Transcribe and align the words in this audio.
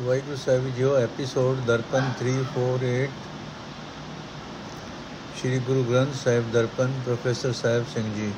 ਵਾਹਿਗੁਰੂ 0.00 0.36
ਸਾਹਿਬ 0.36 0.74
ਜੀਓ 0.76 0.96
episode 0.96 1.58
Darpan 1.66 2.10
348 2.20 3.08
Sri 5.40 5.58
Guru 5.58 5.84
Granth 5.84 6.14
Sahib 6.14 6.50
Darpan, 6.52 6.92
professor 7.04 7.52
Sahib 7.52 7.84
Singh 7.94 8.14
ਜੀ। 8.14 8.32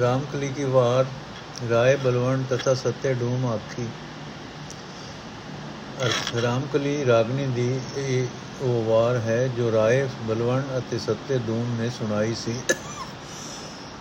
ਰਾਮਕਲੀ 0.00 0.48
ਕੀ 0.48 0.64
ਵਾਰ, 0.64 1.06
ਰਾਏ 1.70 1.96
ਬਲਵੰਡ 1.96 2.46
ਤਥਾ 2.50 2.74
ਸੱਤੇ 2.74 3.14
ਡੂਮ 3.14 3.46
ਆਖੀ। 3.46 3.86
ਅਰਥ, 6.04 6.34
ਰਾਮਕਲੀ 6.42 7.06
ਰਾਗਨੀ 7.06 7.46
ਦੀ 7.46 7.80
ਇਹ 7.96 8.26
ਉਹ 8.62 8.84
ਵਾਰ 8.84 9.16
ਹੈ 9.16 9.48
ਜੋ 9.48 9.72
ਰਾਏ 9.72 10.08
ਬਲਵੰਡ 10.22 10.78
ਅਤੇ 10.78 10.98
ਸੱਤੇ 10.98 11.38
ਡੂਮ 11.38 11.80
ਨੇ 11.80 11.90
ਸੁਣਾਈ 11.90 12.34
ਸੀ। 12.34 12.54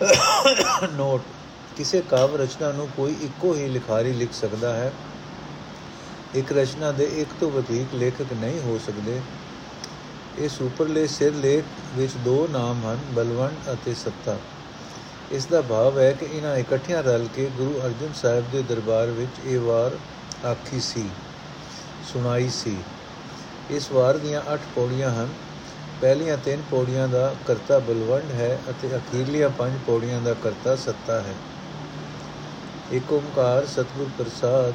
ਨੋਟ 0.94 1.22
ਕਿਸੇ 1.78 2.02
ਕਾਵ 2.02 2.36
ਰਚਨਾ 2.36 2.72
ਨੂੰ 2.72 2.90
ਕੋਈ 2.98 3.16
ਇੱਕੋ 3.22 3.56
ਹੀ 3.56 3.68
ਲਿਖਾਰੀ 3.68 4.14
ਲਿਖ 4.14 4.34
ਸਕਦਾ 4.34 4.74
ਹੈ। 4.74 4.92
ਇੱਕ 6.36 6.52
ਰਚਨਾ 6.52 6.92
ਦੇ 6.92 7.06
ਇੱਕ 7.16 7.30
ਤੋਂ 7.40 7.52
ਵਧੇਕ 7.52 7.94
ਲੇਖਕ 7.94 8.34
ਨਹੀਂ 8.34 8.60
ਹੋ 8.60 8.78
ਸਕਦੇ। 8.78 9.20
ਇਸ 10.38 10.62
ਉੱਪਰਲੇ 10.62 11.08
ਸਿਰ 11.08 11.34
ਲੇਖ 11.34 11.64
ਵਿੱਚ 11.96 12.14
ਦੋ 12.18 12.48
ਨਾਮ 12.52 12.86
ਹਨ 12.86 13.00
ਬਲਵੰਡ 13.14 13.74
ਅਤੇ 13.74 13.94
ਸੱਤਾ। 13.94 14.38
ਇਸ 15.32 15.46
ਦਾ 15.46 15.62
ਭਾਵ 15.62 16.00
ਹੈ 16.00 16.12
ਕਿ 16.12 16.26
ਇਹਨਾਂ 16.26 16.56
ਇਕੱਠਿਆਂ 16.58 17.04
ਰਲ 17.04 17.28
ਕੇ 17.36 17.50
ਗੁਰੂ 17.58 17.80
ਅਰਜਨ 17.86 18.14
ਸਾਹਿਬ 18.14 18.46
ਦੇ 18.52 18.62
ਦਰਬਾਰ 18.62 19.08
ਵਿੱਚ 19.08 19.46
ਇਹ 19.46 19.60
ਵਾਰ 19.60 19.98
ਆਖੀ 20.46 20.80
ਸੀ, 20.80 21.10
ਸੁਣਾਈ 22.14 22.50
ਸੀ। 22.50 22.78
ਇਸ 23.72 23.92
ਵਾਰ 23.92 24.18
ਦੀਆਂ 24.18 24.42
8 24.48 24.60
ਪੌੜੀਆਂ 24.76 25.12
ਹਨ। 25.12 25.30
ਪਹਿਲੀਆਂ 26.02 26.38
ਤਿੰਨ 26.38 26.62
ਪੌੜੀਆਂ 26.72 27.08
ਦਾ 27.08 27.34
ਕਰਤਾ 27.48 27.80
ਬਲਵੰਡ 27.80 28.32
ਹੈ 28.32 28.60
ਅਤੇ 28.70 28.96
ਅਖੀਰਲੀਆਂ 28.98 29.50
ਪੰਜ 29.50 29.74
ਪੌੜੀਆਂ 29.86 30.22
ਦਾ 30.22 30.34
ਕਰਤਾ 30.34 30.76
ਸੱਤਾ 30.76 31.20
ਹੈ। 31.22 31.36
ਏਕ 32.94 33.12
ਓੰਕਾਰ 33.14 33.66
ਸਤਿਗੁਰ 33.66 34.10
ਪ੍ਰਸਾਦ 34.18 34.74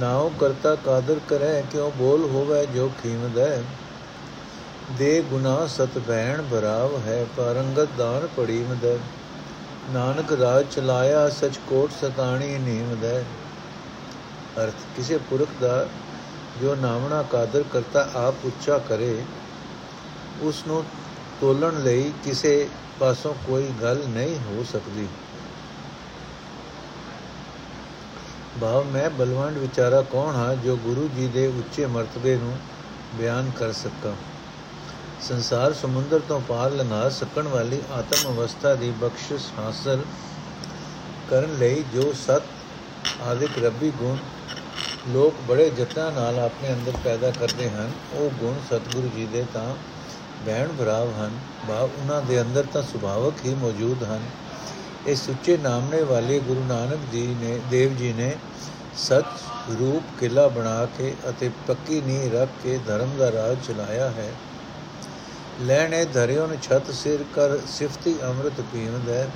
ਨਾਉ 0.00 0.30
ਕਰਤਾ 0.40 0.74
ਕਾਦਰ 0.74 1.20
ਕਰੈ 1.28 1.60
ਕਿਉ 1.60 1.90
ਬੋਲ 1.90 2.24
ਹੋਵੇ 2.24 2.66
ਜੋ 2.66 2.90
ਖੀਮਦੈ? 3.02 3.62
ਦੇ 4.90 5.22
ਗੁਨਾ 5.22 5.66
ਸਤ 5.66 5.98
ਭੈਣ 6.08 6.42
ਬਰਾਵ 6.42 7.00
ਹੈ, 7.06 7.26
ਪਰੰਗਤ 7.36 7.88
ਦਾਨ 7.98 8.28
ਪੜੀਮਦੈ 8.36 8.96
ਨਾਨਕ 9.90 10.32
ਰਾਜ 10.32 10.66
ਚਲਾਇਆ, 10.70 11.28
ਸਚ 11.28 11.60
ਕੋਟ 11.68 11.90
ਸਤਾਣੀ 11.92 12.58
ਨੀਮਦੈ। 12.58 13.20
ਅਰਥ, 14.64 14.74
ਕਿਸੇ 14.96 15.18
ਪੁਰਖ 15.18 15.48
ਦਾ 15.60 15.88
ਜੋ 16.62 16.74
ਨਾਮਣਾ 16.74 17.22
ਕਾਦਰ 17.22 17.64
ਕਰਤਾ 17.72 18.08
ਆਪ 18.14 18.34
ਉੱਚਾ 18.44 18.78
ਕਰੇ 18.78 19.22
ਉਸ 20.42 20.62
ਨੂੰ 20.66 20.84
ਤੋਲਣ 21.40 21.82
ਲਈ 21.82 22.12
ਕਿਸੇ 22.24 22.68
ਪਾਸੋਂ 23.00 23.34
ਕੋਈ 23.46 23.70
ਗੱਲ 23.82 24.02
ਨਹੀਂ 24.08 24.36
ਹੋ 24.36 24.64
ਸਕਦੀ। 24.72 25.08
ਭਾਵ 28.60 28.84
ਮੈਂ 28.84 29.10
ਬਲਵੰਡ 29.10 29.58
ਵਿਚਾਰਾ 29.58 30.02
ਕੌਣ 30.02 30.34
ਹਾਂ 30.34 30.54
ਜੋ 30.54 30.76
ਗੁਰੂ 30.76 31.08
ਜੀ 31.16 31.26
ਦੇ 31.26 31.46
ਉੱਚੇ 31.46 31.86
ਮਰਤਬੇ 31.86 32.36
ਨੂੰ 32.36 32.56
ਬਿਆਨ 33.14 33.50
ਕਰ 33.56 33.72
ਸਕਾਂ 33.72 34.12
ਸੰਸਾਰ 35.22 35.72
ਸਮੁੰਦਰ 35.72 36.20
ਤੋਂ 36.28 36.40
ਪਾਰ 36.40 36.70
ਲੰਘਾ 36.70 37.08
ਸਕਣ 37.08 37.48
ਵਾਲੀ 37.48 37.80
ਆਤਮ 37.92 38.28
ਅਵਸਥਾ 38.28 38.74
ਦੀ 38.74 38.90
ਬਖਸ਼ਿਸ਼ 38.90 39.46
ਹਾਸਲ 39.58 40.04
ਕਰਨ 41.30 41.56
ਲਈ 41.58 41.84
ਜੋ 41.94 42.12
ਸਤ 42.12 42.42
ਆਦਿਕ 43.22 43.50
ਰੱਬੀ 43.64 43.90
ਗੁਣ 43.90 44.16
ਲੋਕ 45.08 45.34
ਬੜੇ 45.48 45.72
ਯਤਨਾਂ 45.78 46.12
ਨਾਲ 46.12 46.38
ਆਪਣੇ 46.38 46.72
ਅੰਦਰ 46.72 46.92
ਪੈਦਾ 47.04 47.30
ਕਰਦੇ 47.30 47.70
ਹਨ, 47.70 47.90
ਉਹ 48.12 48.30
ਗੁਣ 48.30 48.54
ਸਤਿਗੁਰੂ 48.66 49.10
ਜੀ 49.16 49.26
ਦੇ 49.26 49.44
ਤਾਂ 49.54 49.74
ਬਹਿਣ 50.46 50.68
ਭਰਾਵ 50.78 51.10
ਹਨ। 51.10 51.38
ਭਾਵ 51.68 51.90
ਉਹਨਾਂ 51.98 52.22
ਦੇ 52.22 52.40
ਅੰਦਰ 52.42 52.64
ਤਾਂ 52.72 52.82
ਸੁਭਾਵਕ 52.82 53.44
ਹੀ 53.44 53.54
ਮੌਜੂਦ 53.54 54.04
ਹਨ। 54.04 54.22
ਇਸ 55.06 55.24
ਸੁੱਚੇ 55.26 55.56
ਨਾਮਣੇ 55.56 56.02
ਵਾਲੇ 56.02 56.38
ਗੁਰੂ 56.40 56.62
ਨਾਨਕ 56.64 56.98
ਜੀ 57.12 57.26
ਨੇ, 57.40 57.58
ਦੇਵ 57.70 57.94
ਜੀ 57.94 58.12
ਨੇ 58.12 58.36
ਸੱਚ 58.98 59.26
ਰੂਪ 59.80 60.02
ਕਿਲਾ 60.20 60.46
ਬਣਾ 60.48 60.84
ਕੇ 60.98 61.14
ਅਤੇ 61.30 61.50
ਪੱਕੀ 61.68 62.00
ਨੀਂਹ 62.00 62.30
ਰੱਖ 62.32 62.48
ਕੇ 62.62 62.78
ਧਰਮ 62.86 63.16
ਦਾ 63.18 63.30
ਰਾਜ 63.32 63.56
ਚਲਾਇਆ 63.68 64.08
ਹੈ। 64.10 64.30
ਲੈਣੇ 65.60 66.04
ਧਰਿਓ 66.04 66.46
ਨ 66.46 66.56
ਛਤ 66.62 66.90
ਸਿਰ 66.90 67.24
ਕਰ 67.34 67.58
ਸਿਫਤੀ 67.68 68.14
ਅੰਮ੍ਰਿਤ 68.22 68.60
ਪੀਵੰਦੈ 68.72 69.26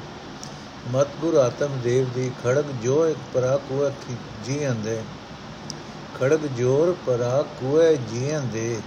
ਮਤ 0.92 1.08
ਗੁਰ 1.20 1.34
ਆਤਮ 1.34 1.78
ਦੇਵ 1.84 2.08
ਦੀ 2.14 2.30
ਖੜਗ 2.44 2.64
ਜੋ 2.82 3.06
ਇੱਕ 3.06 3.18
ਪਰਾ 3.34 3.56
ਕੁਐ 3.68 3.90
ਜੀਂਦੇ 4.44 5.00
ਖੜਗ 6.20 6.46
ਜੋਰ 6.56 6.94
ਪਰਾ 7.06 7.44
ਕੁਐ 7.60 7.94
ਜੀਂਦੇ 8.10 8.80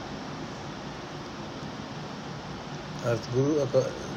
ਅਰਥ, 3.03 3.19
ਗੁਰੂ 3.34 3.66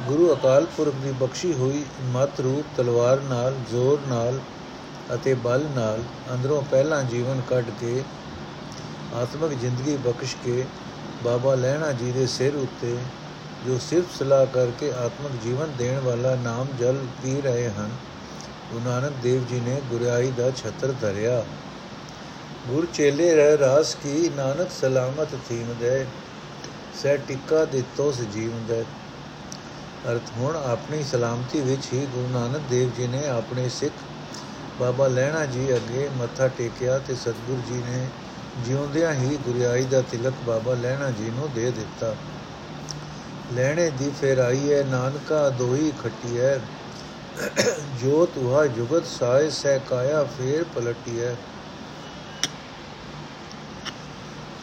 ਗੁਰੂ 0.07 0.33
ਅਕਾਲ 0.35 0.67
ਪੁਰਖ 0.77 0.95
ਦੀ 0.95 1.13
ਬਖਸ਼ੀ 1.13 1.53
ਹੋਈ 1.53 1.85
ਮਤ 2.05 2.41
ਰੂਪ 2.41 2.67
ਤਲਵਾਰ 2.77 3.21
ਨਾਲ, 3.21 3.55
ਜ਼ੋਰ 3.71 4.01
ਨਾਲ 4.09 4.39
ਅਤੇ 5.15 5.35
ਬਲ 5.35 5.65
ਨਾਲ 5.75 6.03
ਅੰਦਰੋਂ 6.35 6.63
ਪਹਿਲਾ 6.63 7.01
ਜੀਵਨ 7.03 7.41
ਕੱਢ 7.49 7.71
ਕੇ 7.81 8.03
ਆਤਮਿਕ 9.13 9.59
ਜ਼ਿੰਦਗੀ 9.59 9.97
ਬਖਸ਼ 9.97 10.37
ਕੇ 10.45 10.65
ਬਾਬਾ 11.25 11.55
ਲੈਣਾ 11.55 11.91
ਜੀ 11.93 12.13
ਦੇ 12.13 12.27
ਸਿਰ 12.27 12.57
ਉੱਤੇ, 12.57 12.97
ਜੋ 13.67 13.79
ਸਿਰਫ 13.81 14.19
ਸਲਾਹ 14.19 14.47
ਕਰਕੇ 14.47 14.91
ਆਤਮਿਕ 14.95 15.41
ਜੀਵਨ 15.43 15.73
ਦੇਣ 15.79 15.99
ਵਾਲਾ 16.01 16.35
ਨਾਮ 16.35 16.67
ਜਲ 16.81 16.99
ਪੀ 17.23 17.41
ਰਹੇ 17.41 17.69
ਹਨ, 17.69 17.91
ਗੁਰੂ 18.73 18.85
ਨਾਨਕ 18.85 19.13
ਦੇਵ 19.23 19.45
ਜੀ 19.45 19.61
ਨੇ 19.61 19.81
ਗੁਰਿਆਈ 19.91 20.31
ਦਾ 20.31 20.51
ਛਤਰ 20.51 20.93
ਧਰਿਆ। 21.01 21.45
ਗੁਰ 22.69 22.87
ਚੇਲੇ 22.95 23.35
ਰਹਿ 23.35 23.59
ਰਾਸ 23.59 23.95
ਕੀ, 23.95 24.31
ਨਾਨਕ 24.37 24.71
ਸਲਾਮਤ 24.81 25.35
ਥੀਮ 25.49 25.75
ਦੇ। 25.81 26.05
ਸਹਿ 26.97 27.17
ਟਿੱਕਾ 27.19 27.65
ਦਿੱਤੋ 27.65 28.11
ਸਜੀਵ 28.13 28.65
ਦੇ। 28.67 28.85
ਅਰਥ, 30.05 30.31
ਹੁਣ 30.33 30.57
ਆਪਣੀ 30.57 31.03
ਸਲਾਮਤੀ 31.05 31.61
ਵਿੱਚ 31.61 31.93
ਹੀ 31.93 32.07
ਗੁਰੂ 32.07 32.29
ਨਾਨਕ 32.29 32.63
ਦੇਵ 32.69 32.91
ਜੀ 32.91 33.07
ਨੇ 33.07 33.27
ਆਪਣੇ 33.29 33.69
ਸਿੱਖ 33.69 34.05
ਬਾਬਾ 34.79 35.07
ਲੈਣਾ 35.09 35.45
ਜੀ 35.47 35.75
ਅੱਗੇ 35.77 36.09
ਮੱਥਾ 36.09 36.49
ਟੇਕਿਆ 36.49 36.99
ਤੇ 36.99 37.15
ਸਤਿਗੁਰੂ 37.15 37.63
ਜੀ 37.63 37.83
ਨੇ 37.83 38.09
ਜਿਉਂਦਿਆਂ 38.57 39.13
ਹੀ 39.15 39.37
ਗੁਰਿਆਈ 39.37 39.85
ਦਾ 39.85 40.01
ਤਿਲਕ 40.03 40.35
ਬਾਬਾ 40.43 40.75
ਲੈਣਾ 40.75 41.11
ਜੀ 41.11 41.31
ਨੂੰ 41.31 41.53
ਦੇ 41.53 41.71
ਦਿੱਤਾ। 41.71 42.15
ਲੈਣੇ 43.51 43.91
ਦੀ 43.91 44.11
ਫੇਰ 44.11 44.39
ਆਈ 44.39 44.73
ਹੈ 44.73 44.83
ਨਾਨਕਾ 44.85 45.49
ਦੋਹੀ 45.51 45.91
ਖੱਟੀ 45.99 46.39
ਹੈ 46.39 46.59
ਜੋ 47.95 48.25
ਤੁਹਾ 48.27 48.67
ਜੁਗਤ 48.67 49.07
ਸਾਇ, 49.07 49.51
ਸਹਿ 49.51 49.79
ਕਾਇਆ 49.81 50.25
ਫੇਰ 50.25 50.65
ਪਲਟੀ 50.65 51.21
ਹੈ 51.21 51.37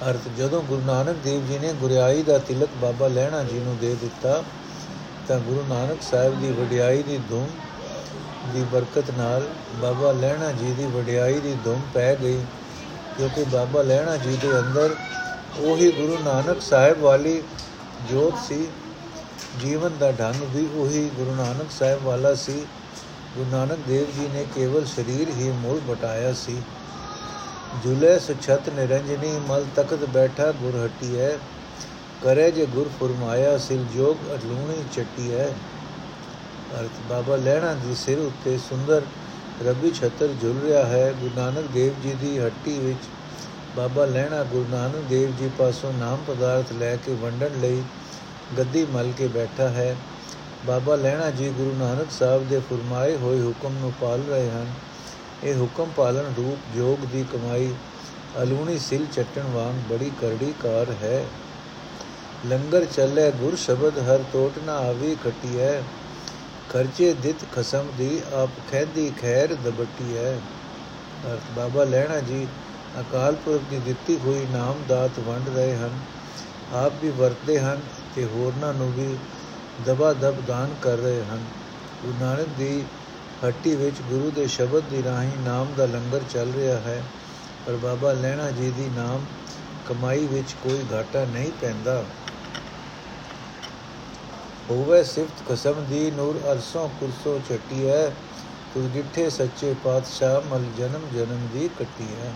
ਅਰਥ, 0.02 0.28
ਜਦੋਂ 0.38 0.62
ਗੁਰੂ 0.62 0.82
ਨਾਨਕ 0.82 1.18
ਦੇਵ 1.24 1.46
ਜੀ 1.48 1.60
ਨੇ 1.60 1.74
ਗੁਰਿਆਈ 1.74 2.24
ਦਾ 2.24 2.38
ਤਿਲਕ 2.38 2.70
ਬਾਬਾ 2.82 3.08
ਲੈਣਾ 3.08 3.44
ਜੀ 3.44 3.60
ਨੂੰ 3.60 3.78
ਦੇ 3.78 3.96
ਦਿੱਤਾ, 4.02 4.44
ਤਾਂ 5.28 5.40
ਗੁਰੂ 5.40 5.64
ਨਾਨਕ 5.70 6.02
ਸਾਹਿਬ 6.02 6.40
ਦੀ 6.42 6.52
ਵਡਿਆਈ 6.52 7.04
ਦੀ 7.04 7.20
ਧੁਮ 7.30 7.48
ਦੀ 8.54 8.64
ਬਰਕਤ 8.72 9.12
ਨਾਲ 9.18 9.48
ਬਾਬਾ 9.82 10.12
ਲੈਣਾ 10.12 10.52
ਜੀ 10.52 10.74
ਦੀ 10.74 10.86
ਵਡਿਆਈ 10.86 11.40
ਦੀ 11.40 11.56
ਧੁਮ 11.64 11.82
ਪੈ 11.94 12.16
ਗਈ, 12.16 12.40
ਕਿਉਂਕਿ 13.18 13.44
ਬਾਬਾ 13.44 13.82
ਲੈਣਾ 13.82 14.18
ਜੀ 14.18 14.38
ਦੇ 14.42 14.60
ਅੰਦਰ 14.60 14.96
ਉਹੀ 15.60 15.92
ਗੁਰੂ 15.92 16.18
ਨਾਨਕ 16.24 16.62
ਸਾਹਿਬ 16.62 17.00
ਵਾਲੀ 17.00 17.42
ਜੋਤ 18.12 18.34
ਸੀ, 18.48 18.68
ਜੀਵਨ 19.60 19.98
ਦਾ 20.00 20.12
ਢੰਗ 20.12 20.44
ਵੀ 20.56 20.68
ਉਹੀ 20.76 21.10
ਗੁਰੂ 21.16 21.36
ਨਾਨਕ 21.36 21.72
ਸਾਹਿਬ 21.72 22.04
ਵਾਲਾ 22.04 22.34
ਸੀ। 22.36 22.66
ਗੁਰੂ 23.36 23.50
ਨਾਨਕ 23.52 23.80
ਦੇਵ 23.88 24.06
ਜੀ 24.12 24.28
ਨੇ 24.34 24.46
ਕੇਵਲ 24.56 24.86
ਸਰੀਰ 24.86 25.30
ਹੀ 25.30 25.50
ਮੂਲ 25.52 25.80
ਬਟਾਇਆ 25.80 26.34
ਸੀ। 26.34 26.56
ਜੁਲੇ 27.76 28.18
ਸੁਛਤ 28.20 28.70
ਨਿਰੰਜਨੀ 28.70 29.32
ਮਲ 29.48 29.66
ਤਖਤ 29.76 30.06
ਬੈਠਾ 30.10 30.52
ਗੁਰ 30.52 30.76
ਹਟੀ 30.76 31.20
ਹੈ 31.20 31.38
ਕਰੇ 32.24 32.50
ਜੇ 32.52 32.66
ਗੁਰ 32.66 32.90
ਫਰਮਾਇਆ 33.00 33.58
ਸਿਲ 33.58 33.86
ਜੋਗ 33.96 34.30
ਅਲੂਣੀ 34.34 34.84
ਚੱਟੀ 34.94 35.32
ਹੈ 35.32 35.48
ਅਰਥ 36.74 37.02
ਬਾਬਾ 37.10 37.36
ਲੈਣਾ 37.36 37.74
ਦੀ 37.78 37.96
ਸਿਰ 37.96 38.20
ਉੱਤੇ 38.20 38.58
ਸੁੰਦਰ 38.60 39.02
ਰੱਬੀ 39.62 39.92
ਛਤਰ 39.92 40.34
ਝੁਲ 40.42 40.60
ਰਿਹਾ 40.62 40.86
ਹੈ 40.86 41.12
ਗੁਰੂ 41.12 41.32
ਨਾਨਕ 41.36 41.68
ਦੇਵ 41.74 41.94
ਜੀ 42.04 42.14
ਦੀ 42.22 42.38
ਹੱਟੀ 42.40 42.78
ਵਿੱਚ 42.80 43.10
ਬਾਬਾ 43.76 44.06
ਲੈਣਾ 44.06 44.44
ਗੁਰੂ 44.44 44.66
ਨਾਨਕ 44.70 45.10
ਦੇਵ 45.10 45.36
ਜੀ 45.40 45.50
ਪਾਸੋਂ 45.58 45.94
ਨਾਮ 45.94 46.24
ਪਦਾਰਥ 46.28 46.72
ਲੈ 46.74 46.96
ਕੇ 46.96 47.16
ਵੰਡਣ 47.16 47.60
ਲਈ 47.62 47.84
ਗੱਦੀ 48.58 48.86
ਮਲ 48.92 49.12
ਕੇ 49.18 49.28
ਬੈਠਾ 49.28 49.70
ਹੈ 49.72 49.96
ਬਾਬਾ 50.66 50.96
ਲੈਣਾ 50.96 51.30
ਜੀ 51.32 51.50
ਗੁਰੂ 51.50 51.74
ਨਾਨਕ 51.76 52.12
ਸਾਹਿਬ 52.12 52.48
ਦੇ 52.50 52.60
ਫਰਮਾਏ 52.70 53.16
ਹੋਏ 53.18 53.42
ਹੁਕਮ 53.42 53.78
ਨੂੰ 53.78 53.92
ਪਾਲ 54.02 54.22
ਰਹੇ 54.30 54.50
ਹਨ 54.50 54.74
ਇਹ 55.44 55.56
ਹੁਕਮ 55.56 55.90
ਪਾਲਣ 55.98 56.34
ਰੂਪ 56.38 56.76
ਜੋਗ 56.76 57.06
ਦੀ 57.06 57.24
ਕਮਾਈ, 57.34 57.74
ਅਲੂਣੀ 58.44 58.78
ਸਿਲ 58.80 59.06
ਚੱਟਣ 59.06 59.48
ਵਾਂਗ 59.54 59.76
ਬੜੀ 59.90 60.12
ਕਰੜੀ 60.22 60.54
ਕਾਰ 60.64 60.92
ਹੈ। 61.04 61.24
ਲੰਗਰ 62.46 62.86
ਚੱਲੇ 62.86 63.32
ਗੁਰ 63.32 63.56
ਸ਼ਬਦ 63.56 64.00
ਹਰ 64.00 64.24
ਟੋਟ 64.34 64.58
ਨਾ 64.66 64.78
ਆਵੀ 64.80 65.16
ਖੱਟੀ 65.24 65.60
ਹੈ 65.60 65.84
ਖਰਚੇ 66.70 67.14
ਦਿੱਤ 67.14 67.46
ਖਸਮ 67.56 67.88
ਦੀ 67.98 68.22
ਆਪ 68.34 68.50
ਖੈਦੀ 68.72 69.12
ਖੈਰ 69.22 69.54
ਦਬਟੀ 69.56 70.18
ਹੈ 70.18 70.34
ਅਰਥ, 71.28 71.42
ਬਾਬਾ 71.56 71.84
ਲੈਣਾ 71.84 72.20
ਜੀ 72.20 72.48
ਅਕਾਲ 73.00 73.36
ਪੁਰਖ 73.36 73.62
ਦੀ 73.70 73.80
ਦਿੱਤੀ 73.86 74.18
ਹੋਈ 74.26 74.46
ਨਾਮ 74.54 74.84
ਦਾਤ 74.88 75.20
ਵੰਡ 75.20 75.50
ਰਹੇ 75.56 75.76
ਹਨ। 75.76 76.00
ਆਪ 76.76 76.94
ਵੀ 77.04 77.10
ਵਰਤਦੇ 77.10 77.60
ਹਨ 77.60 77.80
ਤੇ 78.16 78.24
ਹੋਰਨਾਂ 78.26 78.74
ਨੂੰ 78.74 78.92
ਵੀ 78.92 79.16
ਦਬਾ 79.88 80.12
ਦਬ 80.14 80.46
ਦਾਨ 80.48 80.74
ਕਰ 80.82 80.98
ਰਹੇ 80.98 81.24
ਹਨ। 81.24 81.46
ਗੁਰੂ 82.04 82.14
ਨਾਨਕ 82.22 82.48
ਦੀ 82.58 82.84
ਹੱਟੀ 83.46 83.76
ਵਿੱਚ 83.76 83.96
ਗੁਰੂ 84.10 84.32
ਦੇ 84.32 84.48
ਸ਼ਬਦ 84.48 84.84
ਦੀ 84.90 85.04
ਰਾਹੀਂ 85.04 85.32
ਨਾਮ 85.46 85.74
ਦਾ 85.78 85.86
ਲੰਗਰ 85.86 86.22
ਚੱਲ 86.34 86.52
ਰਿਹਾ 86.54 86.80
ਹੈ, 86.80 87.04
ਪਰ 87.68 87.76
ਬਾਬਾ 87.76 88.14
ਲੈਣਾ 88.14 88.52
ਜੀ 88.52 88.72
ਦੀ 88.72 88.90
ਨਾਮ 88.96 89.26
ਕਮਾਈ 89.88 90.26
ਵਿੱਚ 90.26 90.56
ਕੋਈ 90.64 90.80
ਘਾਟਾ 90.94 91.26
ਨਹੀਂ 91.26 91.52
ਪੈਂਦਾ। 91.62 92.04
ਹੋਵੇ 94.70 95.04
ਸਿਫਤ 95.04 95.44
ਕਸਮ 95.50 95.84
ਦੀ 95.90 96.12
ਨੂਰ 96.12 96.40
ਅਰਸੋਂ 96.52 96.88
ਕੁਰਸੋ 96.90 97.40
ਛੱਟੀ 97.50 97.88
ਹੈ 97.88 98.10
ਤੁਰ 98.74 98.90
ਡਿੱਠੇ 98.94 99.30
ਸੱਚੇ 99.30 99.76
ਪਾਤਸ਼ਾਹ 99.84 100.42
ਮਲ 100.42 100.66
ਜਨਮ 100.78 101.02
ਜਨਮ 101.14 101.48
ਦੀ 101.54 101.70
ਕੱਟੀ 101.80 102.08
ਹੈ 102.22 102.32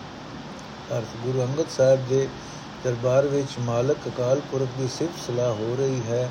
ਅਰਥ 0.98 1.15
ਗੁਰੂ 1.24 1.42
ਅੰਗਦ 1.42 1.69
ਸਾਹਿਬ 1.69 2.07
ਦੇ 2.09 2.27
ਦਰਬਾਰ 2.83 3.27
ਵਿੱਚ 3.27 3.57
ਮਾਲਕ 3.59 4.07
ਅਕਾਲ 4.07 4.42
ਪੁਰਖ 4.51 4.77
ਦੀ 4.77 4.88
ਸਿਫਤ 4.88 5.25
ਸਲਾਹ 5.27 5.54
ਹੋ 5.54 5.75
ਰਹੀ 5.75 6.01
ਹੈ, 6.09 6.30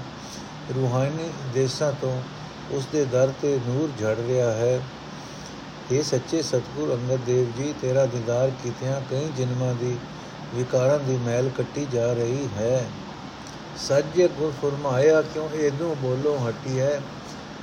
ਰੂਹਾਨੀ 0.74 1.30
ਦੇਸਾਂ 1.54 1.92
ਤੋਂ 1.92 2.20
ਉਸ 2.70 2.86
ਦੇ 2.92 3.04
ਦਰ 3.04 3.32
ਤੇ 3.42 3.58
ਨੂਰ 3.66 3.88
ਝੜ 4.00 4.16
ਰਿਹਾ 4.26 4.52
ਹੈ। 4.52 4.82
ਇਹ 5.92 6.02
ਸੱਚੇ 6.02 6.42
ਸਤਗੁਰ, 6.42 6.94
ਅੰਗਦ 6.94 7.24
ਦੇਵ 7.24 7.62
ਜੀ, 7.62 7.74
ਤੇਰਾ 7.82 8.06
ਦੀਦਾਰ 8.06 8.50
ਕੀਤਿਆਂ 8.62 9.00
ਕਈ 9.10 9.28
ਜਨਮਾਂ 9.36 9.74
ਦੀ 9.74 9.96
ਵਿਕਾਰਾਂ 10.54 10.98
ਦੀ 10.98 11.16
ਮੈਲ 11.16 11.48
ਕੱਟੀ 11.48 11.86
ਜਾ 11.92 12.12
ਰਹੀ 12.12 12.48
ਹੈ। 12.56 12.86
ਸੱਜੇ 13.76 14.28
ਗੁਰ 14.28 14.52
ਫਰਮਾਇਆ, 14.62 15.22
ਕਿਉਂ 15.22 15.50
ਇਹਨੂੰ 15.50 15.96
ਬੋਲੋ 15.96 16.48
ਹਟੀ 16.48 16.80
ਹੈ? 16.80 17.00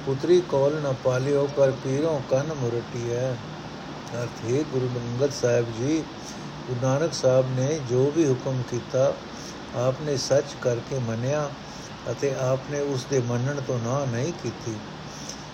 ਪੁੱਤਰੀ 0.06 0.42
ਕੋਲ 0.42 0.82
ਨ 0.82 0.96
ਪਾਲਿਓ 1.04 1.50
ਕਰ 1.58 1.72
ਪੀਰੋਂ 1.72 2.20
ਕੰਨ 2.32 2.54
ਮੁਰਟੀ 2.54 3.14
ਹੈ। 3.14 3.38
ਅਰਥ, 4.14 4.52
ਹੈ 4.52 4.64
ਗੁਰੂ 4.74 4.90
ਅੰਗਦ 4.98 5.32
ਸਾਹਿਬ 5.32 5.66
ਜੀ, 5.66 6.04
ਗੁਰੂ 6.68 6.88
ਨਾਨਕ 6.88 7.14
ਸਾਹਿਬ 7.14 7.60
ਨੇ 7.60 7.80
ਜੋ 7.90 8.14
ਵੀ 8.16 8.30
ਹੁਕਮ 8.30 8.64
ਕੀਤਾ, 8.70 9.14
ਆਪਨੇ 9.76 10.18
ਸੱਚ 10.18 10.46
ਕਰਕੇ 10.62 11.00
ਮੰਨਿਆ 11.00 11.50
ਅਤੇ 12.12 12.36
ਆਪਨੇ 12.40 12.80
ਉਸ 12.80 13.06
ਦੇ 13.10 13.20
ਮੰਨਣ 13.20 13.62
ਤੋਂ 13.62 13.80
ਨਾ 13.80 14.06
ਨਹੀਂ 14.06 14.34
ਕੀਤੀ। 14.44 14.76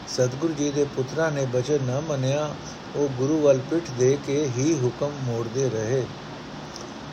ਸਤਿਗੁਰੂ 0.10 0.54
ਜੀ 0.54 0.70
ਦੇ 0.72 0.84
ਪੁੱਤਰਾਂ 0.88 1.32
ਨੇ 1.32 1.46
ਬਚਨ 1.48 1.84
ਨਾ 1.84 2.00
ਮੰਨਿਆ, 2.02 2.56
ਉਹ 2.96 3.10
ਗੁਰੂ 3.12 3.40
ਵੱਲ 3.42 3.60
ਪਿੱਠ 3.64 3.92
ਦੇ 3.92 4.16
ਕੇ 4.18 4.46
ਹੀ 4.48 4.74
ਹੁਕਮ 4.76 5.20
ਮੋੜਦੇ 5.22 5.70
ਰਹੇ। 5.70 6.06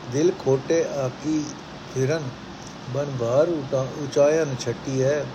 ਦਿਲ 0.07 0.31
ਖੋਟੇ 0.39 0.83
ਆਕੀ 0.97 1.43
ਫਿਰਨ, 1.91 2.29
ਬਨ 2.87 3.11
ਬਾਰ 3.17 3.49
ਉਚਾਇਨ 3.49 4.55
ਛੱਟੀ 4.55 5.01
ਹੈ 5.03 5.25